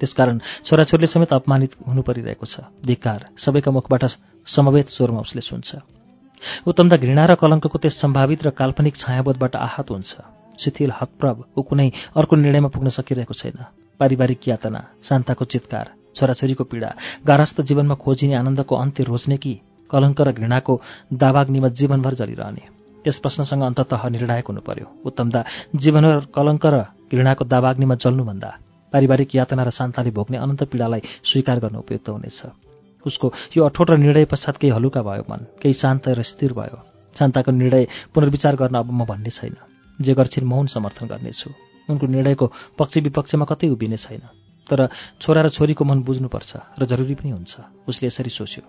[0.00, 4.04] त्यसकारण छोराछोरीले समेत अपमानित हुनु परिरहेको छ। धिक्कार सबैका मुखबाट
[4.46, 5.70] समवेत स्वरमा उसले सुन्छ।
[6.66, 10.12] उत्तम त घृणा र कलङ्कको त्यस सम्भावित र काल्पनिक छायाबोधबाट आहत हुन्छ।
[10.60, 13.56] शिथिल हतप्रभ ऊ कुनै अर्को निर्णयमा पुग्न सकिरहेको छैन।
[14.00, 16.90] पारिवारिक यातना शान्ताको चित्कार छोराछोरीको पीडा
[17.26, 19.52] गारस्थ जीवनमा खोजिने आनन्दको अन्त्य रोज्ने कि
[19.90, 20.74] कलङ्क र घृणाको
[21.14, 22.62] दावाग्निमा जीवनभर जलिरहने?
[23.04, 25.40] त्यस प्रश्नसँग अन्ततः निर्णायक हुनु पर्यो उत्तमदा
[25.82, 26.76] जीवनभर कलङ्क र
[27.12, 28.50] घृणाको दावाग्निमा जल्नुभन्दा
[28.92, 32.40] पारिवारिक यातना र शान्ताले भोग्ने अनन्त पीडालाई स्वीकार गर्न उपयुक्त हुनेछ।
[33.06, 33.26] उसको
[33.56, 36.78] यो अठोट र निर्णय पश्चात केही हलुका भयो मन केही शान्त र स्थिर भयो।
[37.16, 39.54] शान्ताको निर्णय पुनर्विचार गर्न अब म भन्ने छैन
[39.98, 41.50] जे गर्छिन् मौन समर्थन गर्नेछु।
[41.88, 42.46] उनको निर्णयको
[42.78, 44.22] पक्ष विपक्षमा कतै उभिने छैन।
[44.70, 44.88] तर
[45.20, 47.52] छोरा र छोरीको मन बुझ्नुपर्छ र जरुरी पनि हुन्छ।
[47.88, 48.62] उसले यसरी सोच्यो।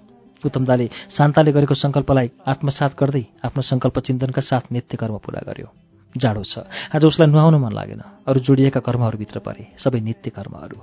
[0.45, 5.67] उत्तमदाले शान्ताले गरेको सङ्कल्पलाई आत्मसात गर्दै आफ्नो सङ्कल्प चिन्तनका साथ नित्य कर्म पुरा गर्यो।
[6.17, 6.59] जाडो छ।
[6.95, 10.77] आज उसलाई नुहाउन मन लागेन। अरू जोडिएका कर्महरूभित्र परे। सबै नित्य कर्महरू।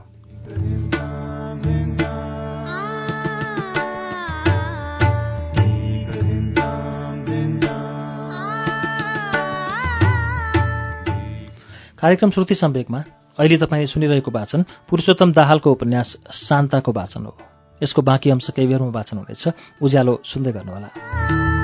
[11.98, 17.36] कार्यक्रम श्रुति सम्वेकमा अहिले तपाईँले सुनिरहेको वाचन पुरुषोत्तम दाहालको उपन्यास शान्ताको वाचन हो।
[17.82, 19.48] यसको बाँकी अंश केही बेरमा वाचन हुनेछ।
[19.82, 21.63] उज्यालो सुन्दै गर्नुहोला।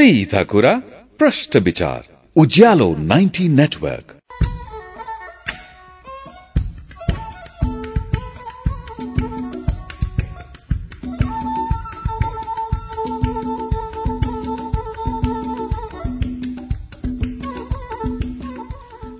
[0.00, 0.72] सीधा कुरा
[1.18, 2.04] प्रश्न विचार
[2.36, 4.14] उज्यालो 90 नेटवर्क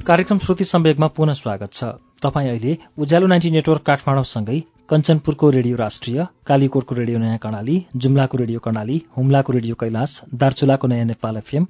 [0.07, 1.85] कार्यक्रम श्रुति सम्वेकमा पुनः स्वागत छ।
[2.23, 8.61] तपाईँ अहिले उज्यालो नाइन्टी नेटवर्क काठमाडौँसँगै कञ्चनपुरको रेडियो राष्ट्रिय कालीकोटको रेडियो नयाँ कर्णाली जुम्लाको रेडियो
[8.61, 11.67] कर्णाली हुम्लाको रेडियो कैलाश दार्चुलाको नयाँ नेपाल एफएम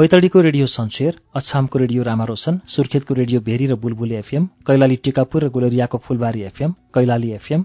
[0.00, 5.48] बैतडीको रेडियो सन्सेर अछामको रेडियो रामारोशन सुर्खेतको रेडियो भेरी र बुलबुले एफएम कैलाली टिकापुर र
[5.56, 7.64] गुलरियाको फुलबारी एफएम कैलाली एफएम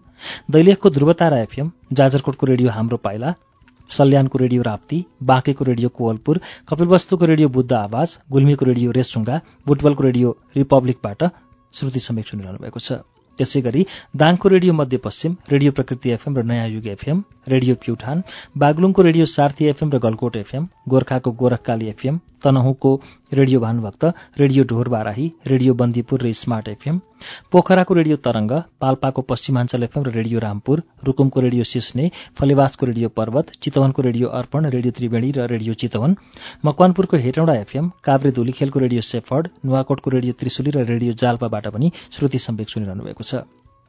[0.52, 3.34] दैलेखको ध्रुवतारा एफएम जाजरकोटको रेडियो हाम्रो पाइला
[3.91, 10.38] सल्यानको रेडियो राप्ती बाँकेको रेडियो कोवलपुर कपिलवस्तुको रेडियो बुद्ध आवाज गुल्मीको रेडियो रेसुङ्गा बुटबलको रेडियो
[10.58, 11.32] रिपब्लिकबाट
[11.74, 13.02] श्रुति समेत सुनिरहनु भएको छ।
[13.39, 13.84] त्यसै गरी
[14.15, 18.23] दाङको रेडियो मध्यपश्चिम रेडियो प्रकृति एफएम र नयाँ युग एफएम रेडियो प्युठान
[18.58, 22.91] बागलुङको रेडियो सार्थी एफएम र गलकोट एफएम गोर्खाको Gorakhkali FM तनहुँको
[23.34, 24.06] radio Bhanubhakta
[24.39, 26.99] radio Dhor Barahi radio Bandipur र स्मार्ट एफएम
[27.52, 33.52] पोखराको रेडियो तरंग पाल्पाको पश्चिमाञ्चल एफएम र रेडियो रामपुर रुकुमको रेडियो सिस्ने फलेवासको रेडियो पर्वत
[33.62, 36.15] चितवनको रेडियो अर्पण रेडियो त्रिवेणी र रेडियो चितवन
[36.65, 42.39] मकवानपुरको हेटौँडा एफएम काभ्रे धुलीखेलको रेडियो सेफर्ड नुवाकोटको रेडियो त्रिशुली र रेडियो जाल्पाबाट पनि श्रुति
[42.39, 43.43] सम्वेक सुनिरहनु भएको छ।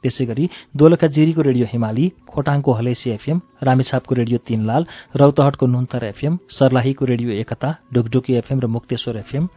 [0.05, 4.87] त्यसै गरी दोलखा जिरीको रेडियो हिमाली खोटाङको हलेसी एफएम रामेछापको रेडियो तीनलाल
[5.17, 9.49] रौतहटको नुन्तर एफएम सर्लाहीको रेडियो एकता ढुकढुकी एफएम र मुक्तेश्वर एफएम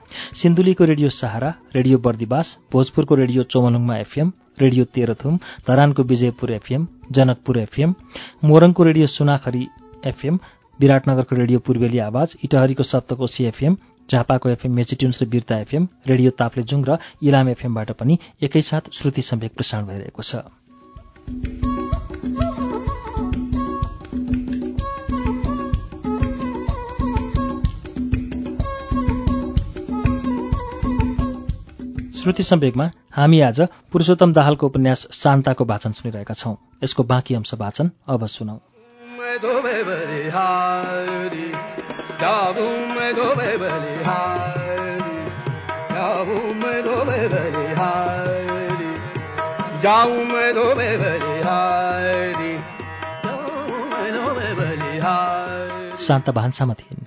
[0.41, 7.59] सिन्धुलीको रेडियो सहारा रेडियो बर्दिवास भोजपुरको radio Chomolungma FM radio Terhathum धरानको विजयपुर एफएम जनकपुर
[7.59, 7.95] एफएम
[8.45, 9.63] मोरङको रेडियो सुनाखरी
[10.07, 10.39] एफएम
[10.79, 13.75] विराटनगरको रेडियो पूर्वेली आवाज इटहरीको सप्तकोशी एफएम
[14.13, 19.53] झापाको एफएम मेचिट्युन्स र बिर्ता एफएम रेडियो ताप्लेजुङ र इलाम एफएमबाट पनि एकैसाथ श्रुति सम्वेक
[19.55, 20.35] प्रसारण भइरहेको छ।
[32.17, 33.59] श्रुति सम्वेकमा हामी आज
[33.91, 38.57] पुरुषोत्तम दाहालको उपन्यास शान्ताको वाचन सुनिरहेका छौं। यसको बाँकी अंश वाचन अब सुनौ।
[55.97, 57.05] शान्ता भान्सामा थिइन्।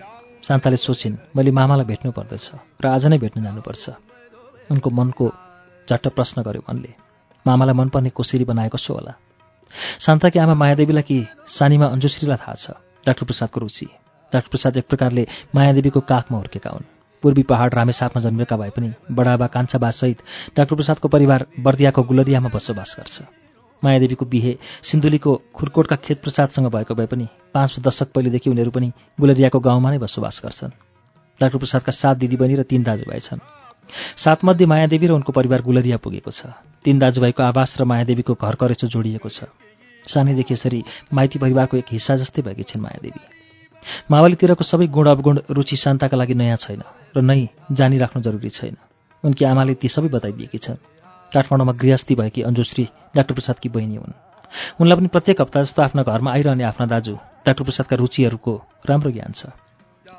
[0.48, 3.90] शान्ताले सोचिन् मैले मामालाई भेट्नु पर्दछ र आज नै भेट्न जानुपर्छ।
[4.70, 5.32] उनको मनको
[5.90, 6.94] झट्ट प्रश्न गर्यो मनले।
[7.46, 9.14] मामालाई मनपर्ने कोसेरी बनाएको छु होला।
[10.00, 12.70] शान्ताकी आमा मायादेवीलाई कि सानीमा अन्जुश्रीलाई थाहा छ
[13.06, 13.88] डाक्टर प्रसादको रुचि।
[14.32, 16.84] डाक्टर प्रसाद एक प्रकारले मायादेवीको काखमा हुर्केका हुन्।
[17.22, 20.18] पूर्वी पहाड रामेसापमा जन्मेका भए पनि बडाबा कान्छाबासहित
[20.56, 23.22] डाक्टर प्रसादको परिवार बर्दियाको गुलरियामा बसोबास गर्छ।
[23.82, 29.60] मायादेवीको बिहे सिन्धुलीको खुरकोटका खेत प्रसादसँग भएको भए पनि पाँच दशक पहिलेदेखि उनीहरू पनि गुलरियाको
[29.60, 30.72] गाउँमा नै बसोबास गर्छन्।
[31.40, 33.40] डाक्टर प्रसादका सात दिदीबहिनी र तीन दाजुभाइ छन्।
[34.16, 36.50] सातमध्ये मायादेवी र उनको परिवार गुलरिया पुगेको छ।
[36.84, 39.44] तीन दाजुभाइको आवास र मायादेवीको घर करेचो जोडिएको छ।
[40.04, 43.35] सानैदेखि यसरी माइती परिवारको एक हिस्सा जस्तै भएकी छिन् मायादेवी।
[44.10, 46.82] मावलीतिरको सबै गुण अवगुण रुचि शान्ताका लागि नयाँ छैन
[47.16, 48.76] र नै जानिराख्नु जरुरी छैन।
[49.24, 50.82] उनकी आमाले ती सबै बताइदिएकी छन्।
[51.32, 52.84] काठमाडौँमा गृहस्थी भएकी अन्जुश्री
[53.16, 54.14] डाक्टर प्रसादकी बहिनी हुन्।
[54.80, 57.14] उनलाई पनि प्रत्येक हप्ता जस्तो आफ्ना घरमा आइरहने आफ्ना दाजु
[57.46, 58.54] डाक्टर प्रसादका रुचिहरूको
[58.88, 59.50] राम्रो ज्ञान छ।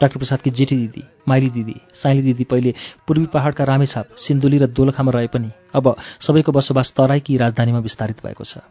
[0.01, 2.73] डाक्टर प्रसादकी जेठी दिदी माइली दिदी साइली दिदी पहिले
[3.07, 8.43] पूर्वी पहाडका रामेछाप सिन्धुली र दोलखामा रहे पनि अब सबैको बसोबास तराईकी राजधानीमा विस्तारित भएको
[8.43, 8.61] छ।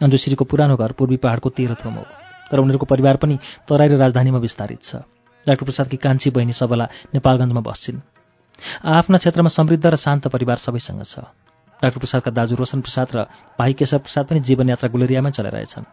[0.00, 4.82] अन्जुश्रीको पुरानो घर पूर्वी पहाडको तेह्रथोम हो। तर उनीहरूको परिवार पनि तराई र राजधानीमा विस्तारित
[4.84, 5.00] छ।
[5.46, 6.86] डाक्टर प्रसादकी कान्छी बहिनी सबला
[7.16, 7.98] नेपालगञ्जमा बस्छिन्।
[8.84, 11.24] आफ्ना क्षेत्रमा समृद्ध र शान्त परिवार सबैसँग छ।
[11.82, 13.18] डाक्टर प्रसादका दाजु रोशन प्रसाद र
[13.58, 15.84] भाइ केशव प्रसाद पनि जीवनयात्रा गुलेरियामै चलाइरहेछन्।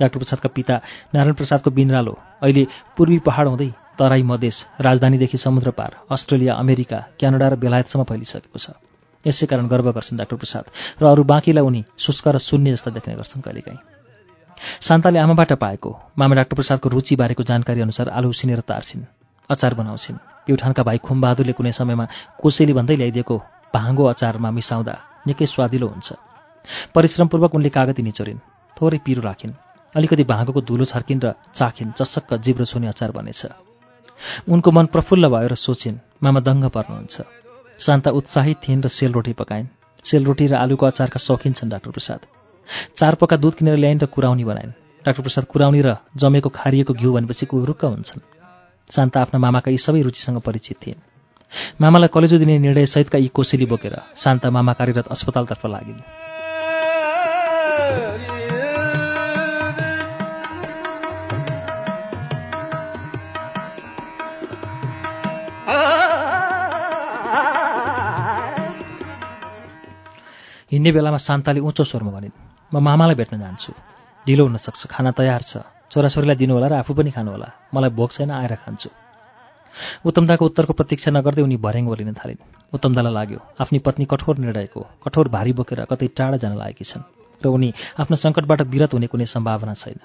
[0.00, 0.74] डाक्टर प्रसादका पिता
[1.10, 2.14] नारायण प्रसादको बिन्द्रालो
[2.44, 2.62] अहिले
[2.94, 8.78] पूर्वी पहाड हुँदै तराई मधेस राजधानीदेखि समुद्र पार अस्ट्रेलिया अमेरिका क्यानाडा र बेलायतसम्म फैलिसकेको छ।
[9.24, 10.64] यसै कारण गर्व गर्छन् डाक्टर प्रसाद
[11.00, 14.03] र अरू बाँकीलाई उनी शुष्क र शून्य जस्ता देख्ने गर्छन् कहिलेकाहीँ।
[14.80, 19.04] शान्ताले आमाबाट पाएको। मामा डाक्टर प्रसादको रुचि बारेको जानकारी अनुसार आलु उसिनेर तार्छिन्
[19.50, 22.06] अचार बनाउँछिन्। प्युठानका भाइ खुम्बहादुरले कुनै समयमा
[22.38, 23.36] कोसेली भन्दै ल्याइदिएको
[23.74, 24.94] भाँगो अचारमा मिसाउँदा
[25.26, 26.08] निकै स्वादिलो हुन्छ।
[26.94, 28.44] परिश्रमपूर्वक उनले कागती निचोरिन्
[28.76, 29.52] थोरै पिरो राखिन्।
[29.94, 33.42] अलिकति भाँगोको धुलो छर्किन् र चाखिन् चस्सक्क जिब्रो छुने अचार बनेछ।
[34.48, 37.16] उनको मन प्रफुल्ल भयो र सोचिन् मामा दङ्ग पर्नुहुन्छ।
[37.80, 39.66] शान्ता उत्साहित थिइन् र सेलरोटी पकाइन्।
[40.04, 42.20] सेलरोटी र आलुको अचारका सौखिन छन् डाक्टर प्रसाद।
[42.96, 44.72] चार पक्का दुध किनेर ल्याइन् र कुराउनी बनाइन्।
[45.04, 48.22] डाक्टर प्रसाद कुराउनी र जमेको खारिएको घिउ भनेपछि कुरुक्क हुन्छन्।
[48.90, 51.00] शान्ता आफ्ना मामाका यी सबै रुचिसँग परिचित थिइन्।
[51.80, 56.00] मामालाई कलेजो दिने निर्णयसहितका यी कोसेली बोकेर शान्ता मामा कार्यरत अस्पतालतर्फ लागिन्।
[70.72, 73.72] हिँड्ने बेलामा शान्ताले उच्च स्वरमा भनिन्। म मामालाई भेट्न जान्छु।
[74.26, 75.52] ढिलो हुनसक्छ खाना तयार छ।
[75.92, 78.88] छोराछोरीलाई दिनु होला र आफू पनि खानु होला मलाई भोक छैन आएर खान्छु।
[80.06, 82.40] उत्तमदाको उत्तरको प्रतीक्षा नगर्दै उनी भर्याङ बोलिन थालिन्।
[82.72, 87.04] उत्तमदालाई लाग्यो आफ्नी पत्नी कठोर निर्णयको कठोर भारी बोकेर कतै टाढा जान लागेकी छन्
[87.42, 87.68] र उनी
[88.00, 90.00] आफ्नो सङ्कटबाट विरत हुने कुनै सम्भावना छैन।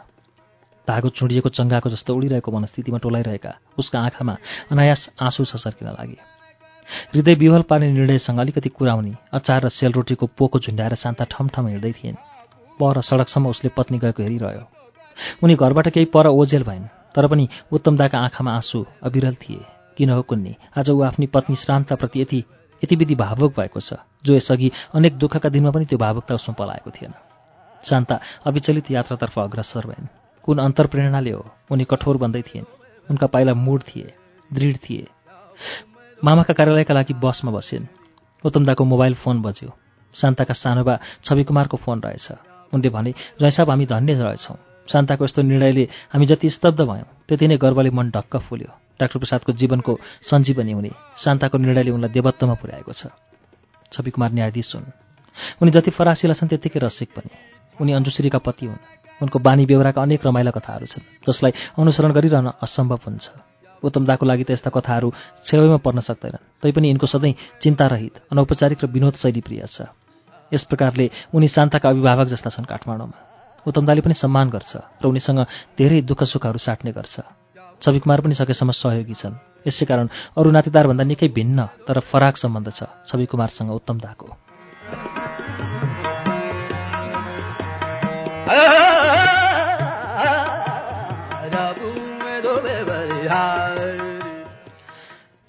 [0.88, 4.36] धागो चुडिएको चङ्गाको जस्तो उडिरहेको मनस्थितिमा टोलाइरहेका उसका आँखामा
[4.74, 6.18] अनायास आँसु सर्किन लागे।
[7.14, 12.18] हृदय विवल पार्ने निर्णयसँग अलिकति कुराउने अचार र सेलरोटीको पोको झुन्ड्याएर शान्ता ठमठम हिँड्दै थिइन्।
[12.80, 14.64] पर सडकसम्म उसले पत्नी गएको हेरिरह्यो।
[15.44, 19.66] उनी घरबाट केही पर ओझेल भइन् तर पनि उत्तमदाका आँखामा आँसु अविरल थिए।
[19.98, 22.44] किन हो कुन्नी आज ऊ आफ्नी पत्नी श्रान्तप्रति यति
[22.82, 23.94] यति विधि भावुक भएको छ
[24.26, 27.14] जो यसअघि अनेक दुःखका दिनमा पनि त्यो भावुकता उसमा पलाएको थिएन।
[27.84, 30.08] शान्ता अविचलित यात्रातर्फ अग्रसर भइन्।
[30.44, 32.66] कुन अन्तर्प्रेरणाले हो उनी कठोर बन्दै थिइन्
[33.10, 34.14] उनका पाइला मुड थिए
[34.54, 35.08] दृढ थिए।
[36.24, 37.86] मामाका कार्यालयका लागि बसमा बसिन्।
[38.44, 39.70] उत्तमदाको मोबाइल फोन बज्यो।
[40.16, 45.84] शान्ताका सानोबा छवि कुमारको फोन रहेछ। उनले भने जयसाब हामी धन्य रहेछौँ। शान्ताको यस्तो निर्णयले
[46.12, 50.92] हामी जति स्तब्ध भयौँ त्यति नै गर्वले मन ढक्क फुल्यो। डाक्टर प्रसादको जीवनको सञ्जीवनी हुने
[51.18, 53.14] शान्ताको निर्णयले उनलाई देवत्वमा पुर्याएको छ।
[53.92, 54.86] छवि कुमार न्यायाधीश हुन्।
[55.62, 57.32] उनी जति फरासिला छन् त्यत्तिकै रसिक पनि।
[57.78, 58.82] उनी अन्जुश्रीका पति हुन्।
[59.22, 63.26] उनको बानी बेहोराका अनेक रमाइला कथाहरू छन् जसलाई अनुसरण गरिरहन असम्भव हुन्छ।
[63.84, 65.14] उत्तमदाको लागि त यस्ता कथाहरू
[65.46, 69.88] छेउमा पर्न सक्दैनन्। तैपनि यिनको सधैँ चिन्तारहित अनौपचारिक र विनोद शैली प्रिय छ।
[70.54, 73.18] यस प्रकारले उनी शान्ताका अभिभावक जस्ता छन् काठमाडौँमा।
[73.66, 75.40] उत्तमदाले पनि सम्मान गर्छ र उनीसँग
[75.78, 77.16] धेरै दुःख सुखहरू साट्ने गर्छ।
[77.82, 79.36] छवि कुमार पनि सकेसम्म सहयोगी छन्।
[79.68, 80.08] यसै कारण
[80.38, 84.28] अरू नातेदारभन्दा निकै भिन्न तर फराक सम्बन्ध छ छवि कुमारसँग उत्तमदाको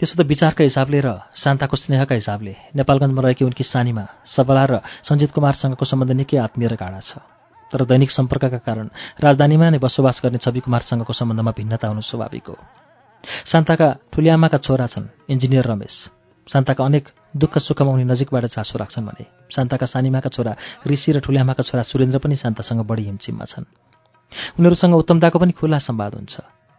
[0.01, 5.31] त्यसो त विचारका हिसाबले र शान्ताको स्नेहका हिसाबले नेपालगञ्जमा रहेकी उनकी सानीमा सबला र सञ्जित
[5.37, 7.21] कुमारसँगको सम्बन्ध निकै आत्मीय र गाढा छ।
[7.69, 8.89] तर दैनिक सम्पर्कका कारण
[9.21, 12.57] राजधानीमा नै बसोबास गर्ने छवि कुमारसँगको सम्बन्धमा भिन्नता हुनु स्वाभाविक हो।
[13.45, 15.95] शान्ताका ठुलिआमाका छोरा छन् इन्जिनियर रमेश।
[16.49, 17.05] शान्ताका अनेक
[17.37, 20.57] दुःख सुखमा उनी नजिकबाट चासो राख्छन् भने शान्ताका सानीमाका छोरा
[20.89, 23.69] ऋषि र ठुलिआमाका छोरा सुरेन्द्र पनि शान्तासँग बढी हिमचिममा छन्।
[24.57, 26.35] उनीहरूसँग उत्तमताको पनि खुल्ला सम्वाद हुन्छ।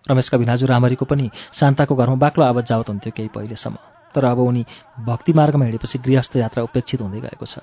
[0.10, 3.78] रमेशका भिनाजु रामरीको पनि शान्ताको घरमा बाक्लो आवाज जावत हुन्थ्यो केही पहिलेसम्म।
[4.16, 4.66] तर अब उनी
[5.06, 7.60] भक्ति मार्गमा हिँडेपछि गृहस्थ यात्रा उपेक्षित हुँदै गएको छ।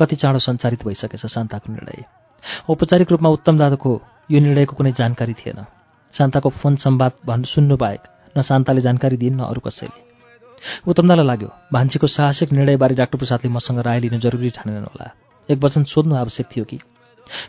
[0.00, 2.04] कति चाँडो सञ्चारित भइसकेछ शान्ताको निर्णय।
[2.70, 3.92] औपचारिक रूपमा उत्तम दादुको
[4.30, 5.64] यो निर्णयको कुनै जानकारी थिएन।
[6.14, 8.02] शान्ताको फोन सम्वाद भन् सुन्नु बाहेक
[8.38, 10.02] न शान्ताले जानकारी दिइन् न अरू कसैले।
[10.88, 15.06] उत्तमदालाई लाग्यो भान्जीको साहसिक निर्णयबारे डाक्टर प्रसादले मसँग राय लिनु जरुरी ठानेनन् होला।
[15.48, 16.78] एक वचन सोध्नु आवश्यक थियो कि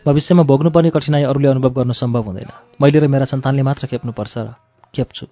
[0.05, 4.53] भविष्यमा भोग्नुपर्ने कठिनाई अरूले अनुभव गर्नु सम्भव हुँदैन मैले र मेरा सन्तानले मात्र खेप्नुपर्छ र
[4.93, 5.25] खेप्छु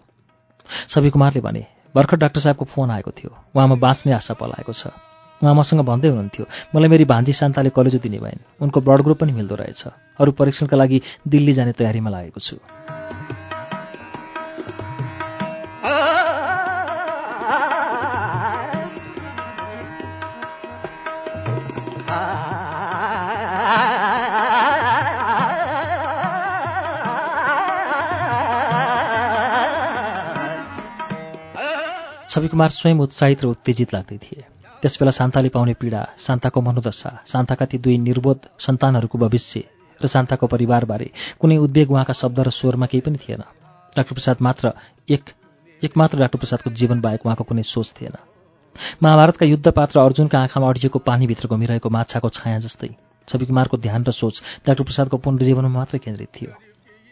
[0.89, 4.93] सबै कुमारले भने भर्खर डाक्टर साहबको फोन आएको थियो उहाँमा बाँच्ने आशा पलाएको छ
[5.41, 9.31] उहाँ मसँग भन्दै हुनुहुन्थ्यो मलाई मेरी भान्जी शान्ताले कलेजो दिने भइन् उनको ब्लड ग्रुप पनि
[9.33, 9.83] मिल्दो रहेछ
[10.19, 12.55] अरू परीक्षणका लागि दिल्ली जाने तयारीमा लागेको छु
[32.33, 34.41] कुमार स्वयं उत्साहित र उत्तेजित लाग्दै थिए।
[34.81, 39.63] त्यसबेला शान्ताले पाउने पीडा शान्ताको मनोदशा शान्ताका ती दुई निर्बोध सन्तानहरूको भविष्य
[40.01, 41.07] र शान्ताको परिवारबारे
[41.39, 43.43] कुनै उद्वेग उहाँका शब्द र स्वरमा केही पनि थिएन।
[43.95, 44.73] डाक्टर प्रसाद मात्र
[45.09, 45.23] एक
[45.81, 48.15] एकमात्र डाक्टर प्रसादको जीवन बाहेक उहाँको कुनै सोच थिएन।
[49.03, 52.89] महाभारतका युद्ध पात्र अर्जुनका आँखामा अडिएको पानीभित्र घुमिरहेको माछाको छाया जस्तै
[53.27, 56.51] छवि कुमारको ध्यान र सोच डाक्टर प्रसादको पुनर्जीवनमा मात्र केन्द्रित थियो।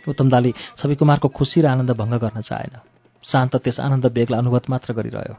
[0.03, 2.75] उत्तमदाले छवि कुमारको खुसी र आनन्द भङ्ग गर्न चाहेन।
[3.23, 5.35] शान्त त्यस आनन्द बेग्ला अनुभव मात्र गरिरह्यो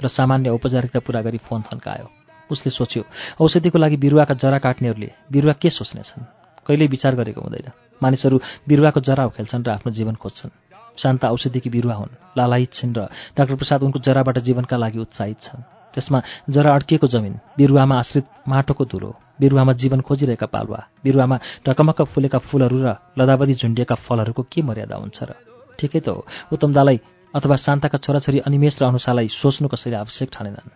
[0.00, 2.08] र सामान्य औपचारिकता पुरा गरी फोन थन्कायो।
[2.50, 3.02] उसले सोच्यो
[3.40, 6.24] औषधिको लागि बिरुवाका जरा काट्नेहरूले बिरुवा के सोच्नेछन्?
[6.66, 7.70] कहिल्यै विचार गरेको हुँदैन।
[8.02, 8.36] मानिसहरू
[8.68, 10.50] बिरुवाको जरा उखेल्छन् र आफ्नो जीवन खोज्छन्।
[10.98, 13.00] शान्त औषधिकी बिरुवा हुन् लालायित छिन् र
[13.36, 15.60] डाक्टर प्रसाद उनको जराबाट जीवनका लागि उत्साहित छन्।
[15.94, 16.18] त्यसमा
[16.50, 21.36] जरा अड्किएको जमिन बिरुवामा आश्रित माटोको धुलो बिरुवामा जीवन खोजिरहेका पालुवा बिरुवामा
[21.68, 25.30] ढकमक्क फुलेका फुलहरू र लदावधी झुन्डिएका फलहरूको के मर्यादा हुन्छ र?
[25.78, 26.96] ठिकै त हो उत्तमदालाई
[27.34, 30.70] अथवा शान्ताका छोराछोरी अनिमेष र अनुसालाई सोच्नु कसैले आवश्यक ठानेनन्।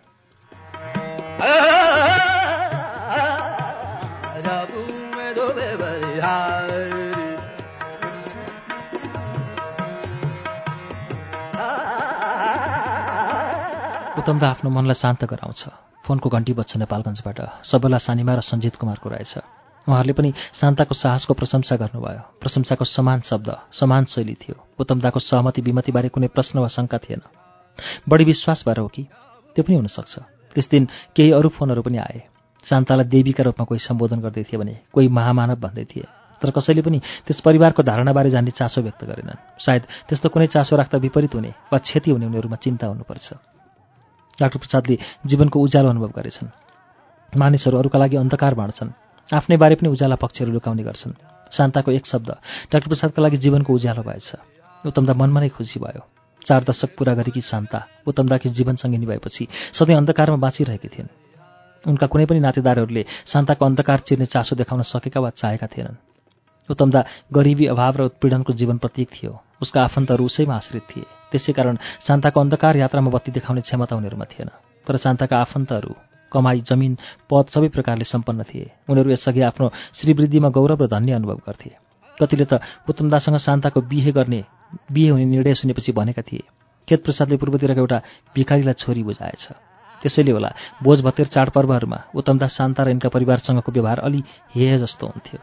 [14.19, 15.61] उत्तमदा आफ्नो मनलाई शान्त गराउँछ।
[16.05, 21.75] फोनको घन्टी बज्छ नेपालगञ्जबाट। सबैलाई सानिमा र सञ्जित कुमारको रहेछ उहाँहरूले पनि शान्ताको साहसको प्रशंसा
[21.75, 27.21] गर्नुभयो। प्रशंसाको समान शब्द समान शैली थियो। उत्तमदाको सहमति विमतिबारे कुनै प्रश्न वा शङ्का थिएन।
[28.09, 29.03] बढी विश्वास भएर हो कि?
[29.55, 30.19] त्यो पनि हुनसक्छ।
[30.53, 32.23] त्यस दिन केही अरू फोनहरू पनि आए।
[32.63, 36.05] शान्तालाई देवीका रूपमा कोही सम्बोधन गर्दै थिए भने कोही महामानव भन्दै थिए।
[36.41, 40.97] तर कसैले पनि त्यस परिवारको धारणाबारे जान्ने चासो व्यक्त गरेनन्। सायद त्यस्तो कुनै चासो राख्दा
[40.97, 43.33] विपरीत हुने वा क्षति हुने उनीहरूमा चिन्ता हुनुपर्छ।
[44.41, 46.47] डाक्टर प्रसादले जीवनको उज्यालो अनुभव गरेछन्।
[47.37, 48.89] मानिसहरू अरूका लागि अन्धकार बाँड्छन्।
[49.29, 51.13] आफ्नै बारे पनि उज्याला पक्षहरू लुकाउने गर्छन्।
[51.51, 52.29] शान्ताको एक शब्द
[52.71, 54.29] डाक्टर प्रसादका लागि जीवनको उज्यालो भएछ।
[54.83, 56.03] उत्तमदा मनमा नै खुसी भयो।
[56.41, 61.09] चार दशक पुरा गरेकी शान्ता उत्तमदाकी जीवनसँगै निभाएपछि सधैँ अन्धकारमा बाँचिरहेकी थिइन्।
[61.85, 66.01] उनका कुनै पनि नातेदारहरूले शान्ताको अन्धकार चिर्ने चासो देखाउन सकेका वा चाहेका थिएनन्।
[66.69, 67.01] उत्तमदा
[67.33, 69.31] गरिबी अभाव र उत्पीडनको जीवन प्रतीक थियो।
[69.61, 74.49] उसका आफन्तहरू उसैमा आश्रित थिए। त्यसै कारण शान्ताको अन्धकार यात्रामा बत्ती देखाउने क्षमता उनीहरूमा थिएन।
[74.87, 75.93] तर शान्ताका आफन्तहरू
[76.31, 76.97] कमाई जमिन
[77.29, 81.71] पद सबै प्रकारले सम्पन्न थिए। उनीहरू यसअघि आफ्नो श्रीवृद्धिमा गौरव र धन्य अनुभव गर्थे।
[82.17, 84.43] कतिले त उत्तमदासँग शान्ताको बिहे गर्ने
[84.91, 86.43] बिहे हुने निर्णय सुनेपछि भनेका थिए
[86.87, 87.97] खेत प्रसादले पूर्वतिरको एउटा
[88.35, 89.43] भिखारीलाई छोरी बुझाएछ।
[90.01, 90.49] त्यसैले होला
[90.83, 94.23] बोझ भतेर चाडपर्वहरूमा उत्तमदास शान्ता र यिनका परिवारसँगको व्यवहार अलि
[94.55, 95.39] हेय जस्तो हुन्थ्यो।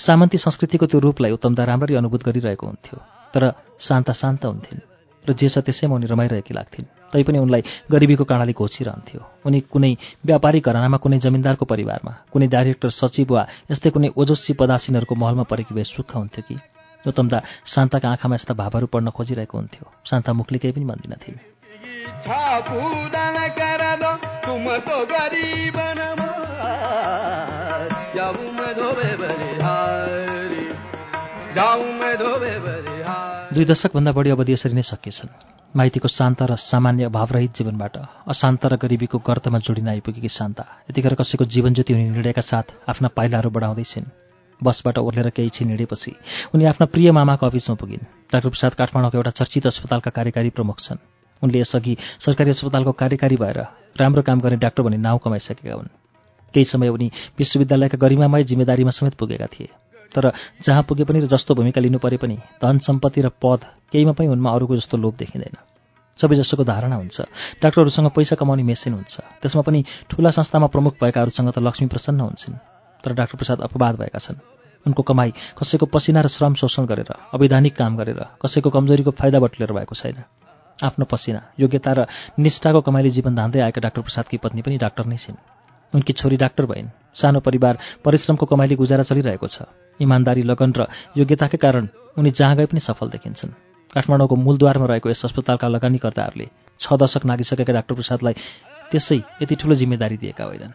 [0.00, 2.98] सामन्ती संस्कृतिको त्यो रूपलाई उत्तमदा राम्ररी अनुभूत गरिरहेको हुन्थ्यो
[3.34, 4.95] तर शान्ता शान्त हुन्थिन्।
[5.28, 10.60] र जे छ त्यसैमा उनी रमाइरहेकी लाग्थिन्। तैपनि उनलाई गरिबीको काँडाले घोचिरहन्थ्यो। उनी कुनै व्यापारी
[10.60, 15.84] घरानामा कुनै जमिनदारको परिवारमा कुनै डाइरेक्टर सचिव वा यस्तै कुनै ओजस्वी पदासीनहरूको महलमा परेकी भए
[15.84, 16.56] सुख हुन्थ्यो कि?
[17.06, 21.38] उत्तमदा शान्ताका आँखामा यस्ता भावहरू पढ्न खोजिरहेको हुन्थ्यो। शान्ता मुखले केही पनि भन्दिनथिन्।
[33.56, 35.32] दुई दशकभन्दा बढी अवधि यसरी नै सकिएछन्।
[35.72, 37.96] माइतीको शान्त र सामान्य अभावरहित जीवनबाट
[38.28, 43.08] अशान्त र गरिबीको गर्तमा जोडिन आइपुगेकी शान्ता यतिखेर कसैको जीवन ज्योति हुने निर्णयका साथ आफ्ना
[43.16, 44.12] पाइलाहरू बढाउँदैछिन्।
[44.60, 46.12] बसबाट ओर्लेर केही छिन हिँडेपछि
[46.52, 51.00] उनी आफ्ना प्रिय मामाको अफिसमा पुगिन्। डाक्टर प्रसाद काठमाडौँको एउटा चर्चित अस्पतालका कार्यकारी प्रमुख छन्।
[51.42, 53.58] उनले यसअघि सरकारी अस्पतालको कार्यकारी भएर
[53.96, 55.88] राम्रो काम गर्ने डाक्टर भन्ने नाउँ कमाइसकेका हुन्।
[56.54, 59.68] केही समय उनी विश्वविद्यालयका गरिमामय जिम्मेदारीमा समेत पुगेका थिए।
[60.16, 60.32] तर
[60.64, 64.26] जहाँ पुगे पनि र जस्तो भूमिका लिनु परे पनि धन सम्पत्ति र पद केहीमा पनि
[64.32, 65.56] उनमा अरूको जस्तो लोभ देखिँदैन।
[66.18, 67.20] सबै जसोको धारणा हुन्छ।
[67.60, 72.56] डाक्टरहरूसँग पैसा कमाउने मेसिन हुन्छ। त्यसमा पनि ठुला संस्थामा प्रमुख भएकाहरूसँग त लक्ष्मी प्रसन्न हुन्छन्।
[73.04, 74.40] तर डाक्टर प्रसाद अपवाद भएका छन्।
[74.86, 79.72] उनको कमाई कसैको पसिना र श्रम शोषण गरेर अवैधानिक काम गरेर कसैको कमजोरीको फाइदा बटुलेर
[79.72, 80.24] भएको छैन।
[80.78, 82.06] आफ्नो पसिना योग्यता र
[82.38, 85.36] निष्ठाको कमाइले जीवन धान्दै आएका डाक्टर प्रसादकी पत्नी पनि डाक्टर नै छिन्।
[85.94, 89.62] उनकी छोरी डाक्टर भइन्। सानो परिवार परिश्रमको कमाइले गुजारा चलिरहेको छ।
[90.00, 93.50] इमान्दारी लगन र योग्यताकै कारण उनी जहाँ गए पनि सफल देखिन्छन्।
[93.94, 96.46] काठमाडौँको मूलद्वारमा रहेको यस अस्पतालका लगानीकर्ताहरूले
[96.80, 98.34] छ दशक नागिसकेका डाक्टर प्रसादलाई
[98.90, 100.74] त्यसै यति ठुलो जिम्मेदारी दिएका होइनन्।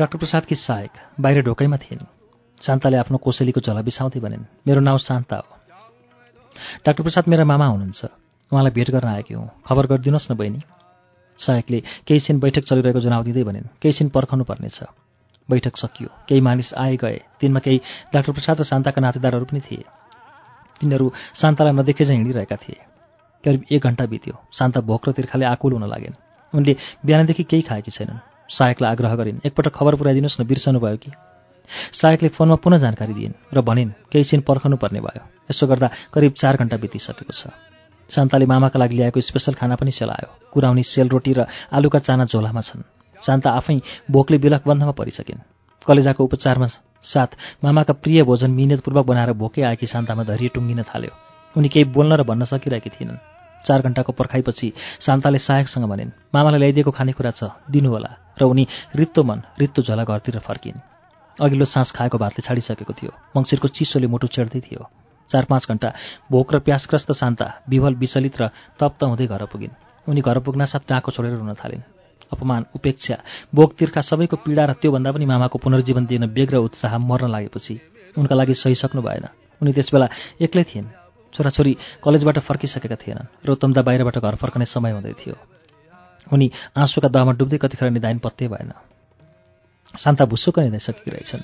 [0.00, 2.06] डाक्टर प्रसादकी सहायक बाहिर ढोकैमा थिइन्।
[2.62, 5.56] शान्ताले आफ्नो कोसेलीको झला बिसाउँदै भनिन् मेरो नाउँ शान्ता हो।
[6.86, 8.04] डाक्टर प्रसाद मेरा मामा हुनुहुन्छ।
[8.52, 10.60] उहाँलाई भेट गर्न आएकी हुँ। खबर गरिदिनुहोस् न बहिनी।
[11.38, 14.80] सहायकले केही छिन बैठक चलिरहेको जनाउ दिँदै भनिन् केही छिन पर्खनु पर्नेछ।
[15.50, 17.80] बैठक सकियो। केही मानिस आए गए। तिनमा केही
[18.14, 19.84] डाक्टर प्रसाद र शान्ताका नातेदारहरू पनि थिए।
[20.80, 22.80] तिनीहरू शान्तालाई नदेखे चाहिँ हिँडिरहेका थिए।
[23.44, 26.14] करिब एक घन्टा बित्यो। शान्ता भोक र तिर्खाले आकुल हुन लागेन्।
[26.54, 31.10] उनले बिहानदेखि केही खाएकी छैनन्। सहायकलाई आग्रह गरिन्। एकपटक खबर पुऱ्याइदिनुहोस् न बिर्सनुभयो कि?
[31.92, 36.32] सहायकले फोनमा पुनः जानकारी दिइन् र भनिन् केही छिन पर्खनु पर्ने भयो। यसो गर्दा करिब
[36.32, 37.46] चार घन्टा बितिसकेको छ।
[38.10, 42.82] शान्ताले मामाका लागि ल्याएको स्पेसल खाना पनि सेलायो। कुराउनी सेलरोटी र आलुका चाना झोलामा छन्।
[43.22, 45.46] शान्ता आफै भोकले बिलक बन्धमा परिसकिन्।
[45.86, 46.66] कलेजाको उपचारमा
[47.02, 47.30] साथ
[47.64, 51.12] मामाका प्रिय भोजन मिहिनेतपूर्वक बनाएर भोकै आएकी शान्तामा धैर्य टुङ्गिन थाल्यो।
[51.56, 53.29] उनी केही बोल्न र भन्न सकिरहेकी थिइनन्।
[53.66, 59.42] चार घन्टाको पर्खाइपछि शान्ताले सहायकसँग भनिन् मामालाई ल्याइदिएको खानेकुरा छ दिनुहोला। र उनी रित्तो मन
[59.60, 60.78] रित्तो झोला घरतिर फर्किन्।
[61.38, 64.82] अघिल्लो सास खाएको भातले छाडिसकेको थियो। मङ्सिरको चिसोले मुटु चेड्दै थियो।
[65.30, 65.88] चार पाँच घन्टा
[66.30, 68.50] भोक र प्यासग्रस्त शान्ता विवल विचलित र
[68.80, 71.86] तप्त हुँदै घर पुगिन्। उनी घर पुग्नासाथ टाँको छोडेर रुन थालिन्।
[72.32, 73.16] अपमान उपेक्षा
[73.54, 77.74] बोक तिर्खा सबैको पीडा र त्योभन्दा पनि मामाको पुनर्जीवन दिन बेग र उत्साह मर्न लागेपछि
[78.18, 79.26] उनका लागि सहिसक्नु भएन।
[79.60, 80.08] उनी त्यसबेला
[80.40, 80.99] एक्लै थिइन्।
[81.34, 85.36] छोराछोरी कलेजबाट फर्किसकेका थिएनन् र उत्तमदा बाहिरबाट घर फर्कने समय हुँदै थियो।
[86.26, 88.72] उनी आँसुका दहमा डुब्दै कतिखेर निधाइन पत्तै भएन।
[89.94, 91.42] शान्ता भुसुक निधाइसकेकी रहेछन्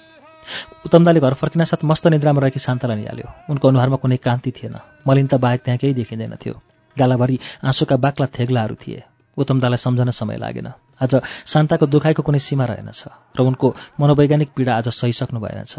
[0.87, 5.37] उत्तमदाले घर फर्किन साथ मस्त निद्रामा रहेकी शान्तालाई निहाल्यो। उनको अनुहारमा कुनै कान्ति थिएन। मलिनता
[5.37, 6.55] बाहेक त्यहाँ केही देखिँदैन थियो।
[6.97, 9.03] गालाभरि आँसुका बाक्ला थेग्लाहरू थिए।
[9.37, 10.69] उत्तमदालाई सम्झन समय लागेन।
[11.03, 11.13] आज
[11.47, 13.03] शान्ताको दुखाइको कुनै सीमा रहेनछ
[13.37, 15.75] र उनको मनोवैज्ञानिक पीडा आज सहिसक्नु भएनछ।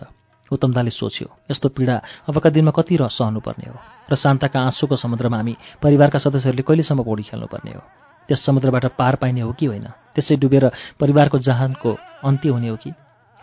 [0.51, 1.95] उत्तमदाले सोच्यो यस्तो पीडा
[2.29, 3.77] अबका दिनमा कति र सहनुपर्ने हो?
[4.11, 7.81] र शान्ताका आँसुको समुद्रमा हामी परिवारका सदस्यहरूले कहिलेसम्म पौडी खेल्नुपर्ने हो?
[8.29, 9.87] त्यस समुद्रबाट पार पाइने हो कि होइन?
[10.15, 12.91] त्यसै डुबेर परिवारको जहानको अन्त्य हुने हो कि?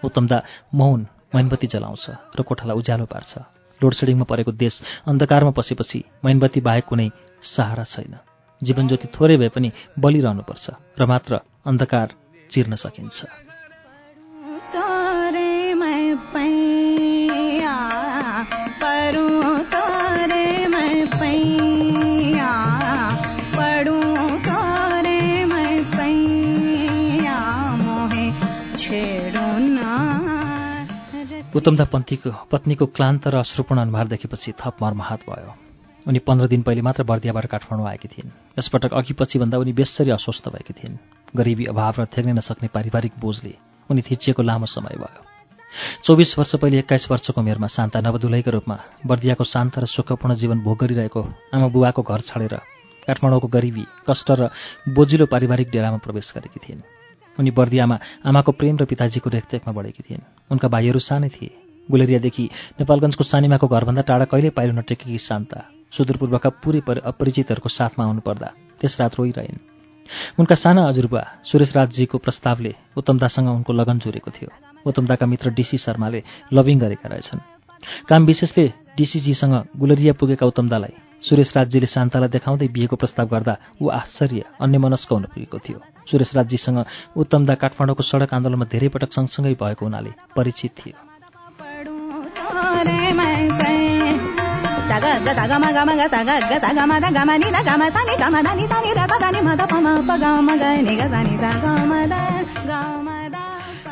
[0.04, 0.42] उत्तमदा
[0.74, 3.32] मौन मैनबत्ती जलाउँछ र कोठालाई उज्यालो पार्छ।
[3.80, 7.08] लोडसेडिङमा परेको देश अन्धकारमा पसेपछि मैनबत्ती बाहेक कुनै
[7.42, 8.14] सहारा छैन।
[8.62, 10.64] जीवन ज्योति थोरै भए पनि बलिरहनुपर्छ
[11.00, 12.08] र मात्र अन्धकार
[12.50, 13.43] चिर्न सकिन्छ।
[31.64, 35.52] उत्तमदा पन्थीको पत्नीको क्लान्त र अश्रुपूर्ण अनुहार देखेपछि थप मर्महात भयो।
[36.04, 38.28] उनी पन्ध्र दिन पहिले मात्र बर्दियाबाट काठमाडौँ आएकी थिइन्।
[38.60, 41.00] यसपटक अघि पछि भन्दा उनी बेसरी अस्वस्थ भएकी थिइन्।
[41.32, 43.54] गरिबी अभाव र थेग्नै नसक्ने पारिवारिक बोझले
[43.88, 45.24] उनी थिचिएको लामो समय भयो।
[46.04, 48.76] चौबिस वर्ष पहिले एक्काइस वर्षको उमेरमा शान्ता नवदुलैको रूपमा
[49.08, 52.60] बर्दियाको शान्त र सुखपूर्ण जीवन भोग गरिरहेको आमा बुबाको घर छाडेर
[53.08, 54.52] काठमाडौँको गरिबी कष्ट र
[54.92, 56.84] बोजिलो पारिवारिक डेरामा प्रवेश गरेकी थिइन्।
[57.38, 61.50] उनी बर्दियामा आमाको प्रेम र पिताजीको रेखदेखमा बढेकी थिइन्। उनका भाइहरू सानै थिए।
[61.90, 62.44] गुलेरियादेखि
[62.80, 65.58] नेपालगञ्जको सानिमाको घरभन्दा टाढा कहिले पाइलो नटेकेकी शान्ता
[65.92, 68.48] सुदूरपूर्वका पुरै अपरिचितहरूको साथमा आउनुपर्दा
[68.80, 69.60] त्यस रात रोइरहन्।
[70.38, 74.50] उनका साना हजुरबुवा सुरेश राजजीको प्रस्तावले उत्तमदासँग उनको लगन जुरेको थियो।
[74.86, 76.20] उत्तमदाका मित्र डिसी शर्माले
[76.52, 77.40] लभिङ गरेका रहेछन्।
[78.08, 78.64] काम विशेषले
[78.96, 80.94] डिसिजीसँग गुलरिया पुगेका उत्तमदालाई
[81.24, 86.30] सुरेश राजजीले शान्तालाई देखाउँदै बिहेको प्रस्ताव गर्दा ऊ आश्चर्य अन्य मनस्क हुन पुगेको थियो। सुरेश
[86.36, 86.78] राजजीसँग
[87.16, 90.96] उत्तमदा काठमाडौँको सडक आन्दोलनमा धेरै पटक सँगसँगै भएको हुनाले परिचित थियो।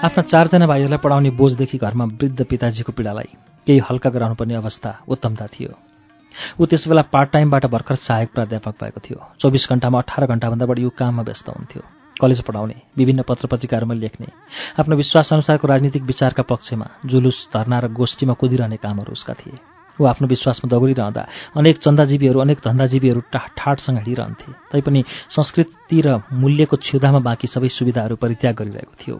[0.05, 3.31] आफ्ना चारजना भाइहरूलाई पढाउने बोझदेखि घरमा वृद्ध पिताजीको पीडालाई
[3.67, 5.92] केही हल्का गराउनुपर्ने अवस्था उत्तमता थियो।
[6.61, 10.85] ऊ त्यस बेला पार्ट टाइमबाट भर्खर सहायक प्राध्यापक भएको थियो। चौबिस घन्टामा अठार घन्टाभन्दा बढी
[10.85, 11.83] ऊ काममा व्यस्त हुन्थ्यो।
[12.21, 14.27] कलेज पढाउने विभिन्न पत्र पत्रिकाहरूमा लेख्ने
[14.79, 19.59] आफ्नो विश्वासअनुसारको राजनीतिक विचारका पक्षमा जुलुस धर्ना र गोष्ठीमा कुदिरहने कामहरू उसका थिए।
[19.99, 21.23] ऊ आफ्नो विश्वासमा दगुरिरहँदा
[21.57, 28.55] अनेक चन्दाजीवीहरू अनेक धन्दाजीवीहरू ठाटसँग हिँडिरहन्थे। तैपनि संस्कृति र मूल्यको क्षुधामा बाँकी सबै सुविधाहरू परित्याग
[28.57, 29.17] गरिरहेको थियो।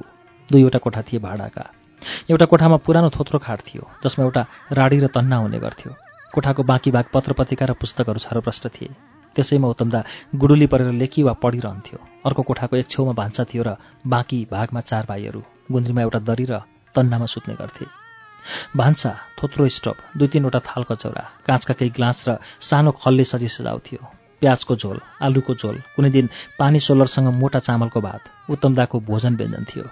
[0.51, 1.65] दुईवटा कोठा थिए भाडाका।
[2.31, 4.43] एउटा कोठामा पुरानो थोत्रो खाट थियो जसमा एउटा
[4.73, 5.93] राडी र तन्ना हुने गर्थ्यो।
[6.35, 8.95] कोठाको बाँकी भाग पत्र पत्रिका र पुस्तकहरू छरप्रष्ट थिए।
[9.37, 10.01] त्यसैमा उत्तमदा
[10.35, 13.77] गुडुली परेर लेखी वा पढिरहन्थ्यो। अर्को कोठाको एक छेउमा भान्सा थियो र
[14.07, 16.61] बाँकी भागमा चार भाइहरू गुन्द्रीमा एउटा दरी र
[16.95, 17.87] तन्नामा सुत्ने गर्थे।
[18.77, 23.79] भान्सा थोत्रो स्टोभ दुई तिनवटा थालको चौरा काँचका केही ग्लास र सानो खलले सजी सजाउ
[23.79, 24.03] थियो
[24.43, 26.29] प्याजको झोल आलुको झोल कुनै दिन
[26.59, 29.85] पानी सोलरसँग मोटा चामलको भात उत्तमदाको भोजन व्यञ्जन थियो।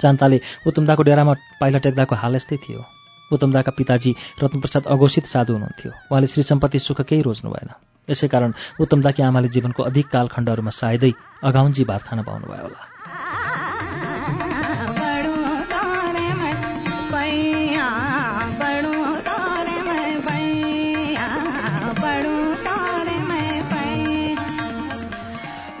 [0.00, 2.84] चान्ताले उत्तमदाको डेरामा पाइला टेक्दाको हाल यस्तै थियो।
[3.32, 7.70] उत्तमदाका पिताजी रत्नप्रसाद अघोषित साधु हुनुहुन्थ्यो। उहाँले श्री सम्पत्ति सुख केही रोज्नु भएन।
[8.08, 11.12] यसै कारण उत्तमदाकी आमाले जीवनको अधिक कालखण्डहरूमा सायदै
[11.42, 12.82] अघाउन्जी भात खान पाउनुभयो होला।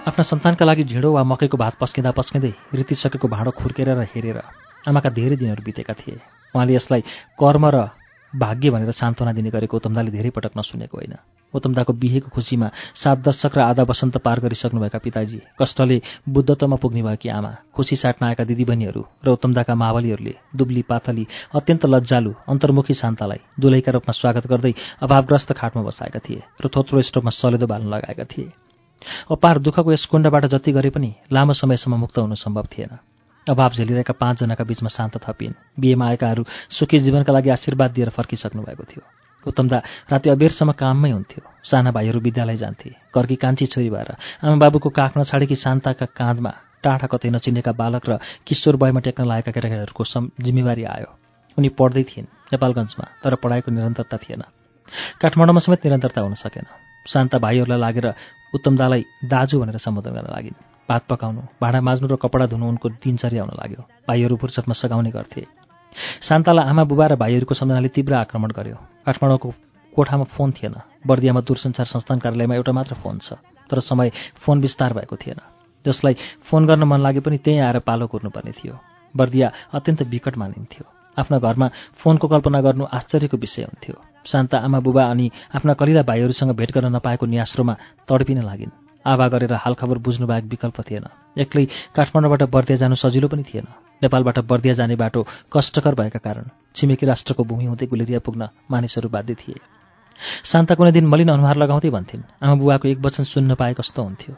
[0.06, 5.10] आफ्ना सन्तानका लागि ढिँडो वा मकैको भात पस्किँदा पस्किँदै रितिसकेको भाँडो खुर्केर र हेरेर आमाका
[5.10, 6.20] धेरै दिनहरू बितेका थिए।
[6.54, 7.02] उहाँले यसलाई
[7.36, 7.90] कर्म र
[8.32, 11.14] भाग्य भनेर सान्त्वना दिने गरेको उत्तमदाले धेरै पटक नसुनेको होइन।
[11.54, 15.96] उत्तमदाको बिहेको खुसीमा सात दशक र आधा वसन्त पार गरिसक्नुभएका पिताजी कष्टले
[16.28, 22.32] बुद्धत्वमा पुग्ने भएकी आमा खुसी साट्न आएका दिदीबहिनीहरू र उत्तमदाका मावलीहरूले दुब्ली पाथली अत्यन्त लज्जालु
[22.48, 27.88] अन्तर्मुखी शान्तालाई दुलैका रूपमा स्वागत गर्दै अभावग्रस्त खाटमा बसाएका थिए र थोत्रो स्टोभमा सलेदो बाल्न
[27.88, 28.52] लगाएका थिए।
[29.30, 32.92] अपार दुःखको यस कुण्डबाट जति गरे पनि लामो समयसम्म मुक्त हुनु सम्भव थिएन।
[33.48, 38.84] अभाव झेलिरहेका पाँचजनाका बीचमा शान्त थपिन्। बिहेमा आएकाहरू सुखी जीवनका लागि आशीर्वाद दिएर फर्किसक्नु भएको
[38.90, 39.02] थियो।
[39.46, 39.78] उत्तमदा
[40.10, 44.10] राति अबेरसम्म काममै हुन्थ्यो। साना भाइहरू विद्यालय जान्थे। कर्की कान्छी छोरी भएर
[44.42, 49.50] आमा बाबुको काख नछाडेकी शान्ताका काँधमा टाढा कतै नचिनेका बालक र किशोर बयमा टेक्न लागेका
[49.54, 50.04] केटाकेटीहरूको
[50.42, 51.10] जिम्मेवारी आयो।
[51.58, 54.42] उनी पढ्दै थिइन् नेपालगञ्जमा तर पढाइको निरन्तरता थिएन।
[55.22, 56.66] काठमाडौँमा समेत निरन्तरता हुन सकेन।
[57.06, 58.06] शान्ता भाइहरूलाई लागेर
[58.54, 63.42] उत्तमदालाई दाजु भनेर सम्बोधन गर्न लागिन्। भात पकाउनु भाँडा माझ्नु र कपडा धुनु उनको दिनचर्या
[63.42, 65.42] हुन लाग्यो। भाइहरू फुर्सदमा सघाउने गर्थे।
[66.22, 68.76] शान्तालाई आमा बुबा र भाइहरूको सम्झनाले तीव्र आक्रमण गर्यो।
[69.06, 69.48] काठमाडौँको
[69.92, 70.74] कोठामा फोन थिएन।
[71.06, 75.40] बर्दियामा दूरसञ्चार संस्थान कार्यालयमा एउटा मात्र फोन छ तर समय फोन विस्तार भएको थिएन।
[75.84, 76.14] जसलाई
[76.46, 78.78] फोन गर्न मन लागे पनि त्यहीँ आएर पालो कुर्नुपर्ने थियो।
[79.14, 80.84] बर्दिया अत्यन्त विकट मानिन्थ्यो।
[81.16, 81.66] आफ्ना घरमा
[81.96, 83.94] फोनको कल्पना गर्नु आश्चर्यको विषय हुन्थ्यो।
[84.26, 87.74] शान्ता आमा बुबा अनि आफ्ना कलिला भाइहरूसँग भेट गर्न नपाएको न्यास्रोमा
[88.08, 91.06] तडपिन लागिन्। आभा गरेर हालखबर बुझ्नु बाहेक विकल्प थिएन।
[91.38, 91.64] एक्लै
[91.96, 93.66] काठमाडौँबाट बर्दिया जानु सजिलो पनि थिएन।
[94.02, 99.34] नेपालबाट बर्दिया जाने बाटो कष्टकर भएका कारण छिमेकी राष्ट्रको भूमि हुँदै गुलेरिया पुग्न मानिसहरू बाध्य
[99.34, 99.60] थिए।
[100.44, 104.34] शान्ता कुनै दिन मलिन अनुहार लगाउँदै भन्थिन् आमा बुबाको एक वचन सुन्न पाए कस्तो हुन्थ्यो?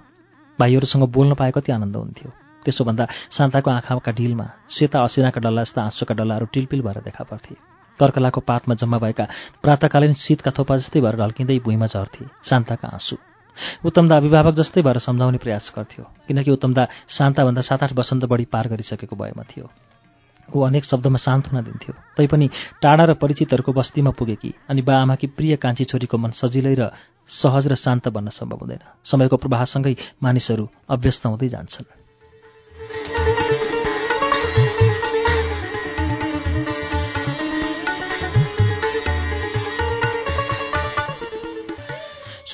[0.59, 2.31] भाइहरूसँग बोल्न पाए कति आनन्द हुन्थ्यो?
[2.65, 7.55] त्यसो भन्दा शान्ताको आँखाका डिलमा सेता असिनाका डल्ला जस्ता आँसुका डल्लाहरू टिलपिल भएर देखा पर्थे
[7.99, 9.25] कर्कलाको पातमा जम्मा भएका
[9.63, 13.17] प्रातकालीन शीतका थोपा जस्तै भएर ढल्किँदै भुइँमा झर्थे शान्ताका आँसु।
[13.85, 18.69] उत्तमदा अभिभावक जस्तै भएर सम्झाउने प्रयास गर्थ्यो किनकि उत्तमदा शान्ताभन्दा सात आठ वसन्त बढी पार
[18.69, 19.67] गरिसकेको भएमा थियो।
[20.49, 22.49] ऊ अनेक शब्दमा सान्त्वना दिन्थ्यो। तैपनि
[22.83, 26.89] टाढा र परिचितहरूको बस्तीमा पुगेकी अनि बा आमाकी प्रिय कान्छी छोरीको मन सजिलै र
[27.29, 33.18] सहज र शान्त बन्न सम्भव हुँदैन। समयको प्रवाहसँगै मानिसहरू अभ्यस्त हुँदै जान्छन्।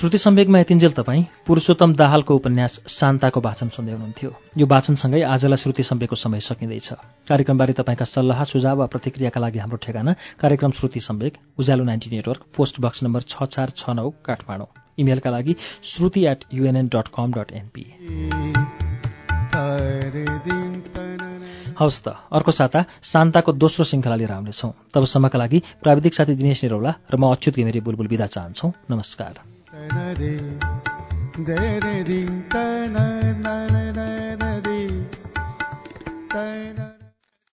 [0.05, 4.31] श्रुति सम्वेकमा यतिन्जेल तपाईँ पुरुषोत्तम दाहालको उपन्यास शान्ताको वाचन सुन्दै हुनुहुन्थ्यो।
[4.61, 6.89] यो वाचनसँगै आजलाई श्रुति सम्वेकको समय सकिँदैछ।
[7.25, 12.41] कार्यक्रमबारे तपाईँका सल्लाह सुझाव वा प्रतिक्रियाका लागि हाम्रो ठेगाना कार्यक्रम Shruti Sambeg Ujyaalo ninety network
[12.53, 14.69] post box number छ चार छ नौ काठमाडौँ।
[15.01, 17.85] इमेलका लागि Shruti at UNN dot com dot NP
[21.81, 26.95] हवस् त अर्को साता शान्ताको दोस्रो श्रृङ्खला लिएर आउनेछौँ तबसम्मका लागि प्राविधिक साथी दिनेश निरौला
[27.09, 30.35] र म अच्युत घिमिरे बुलबुल विदा चाहन्छौ। नमस्कार। തനരി
[31.47, 32.21] ദരി
[32.53, 32.97] തന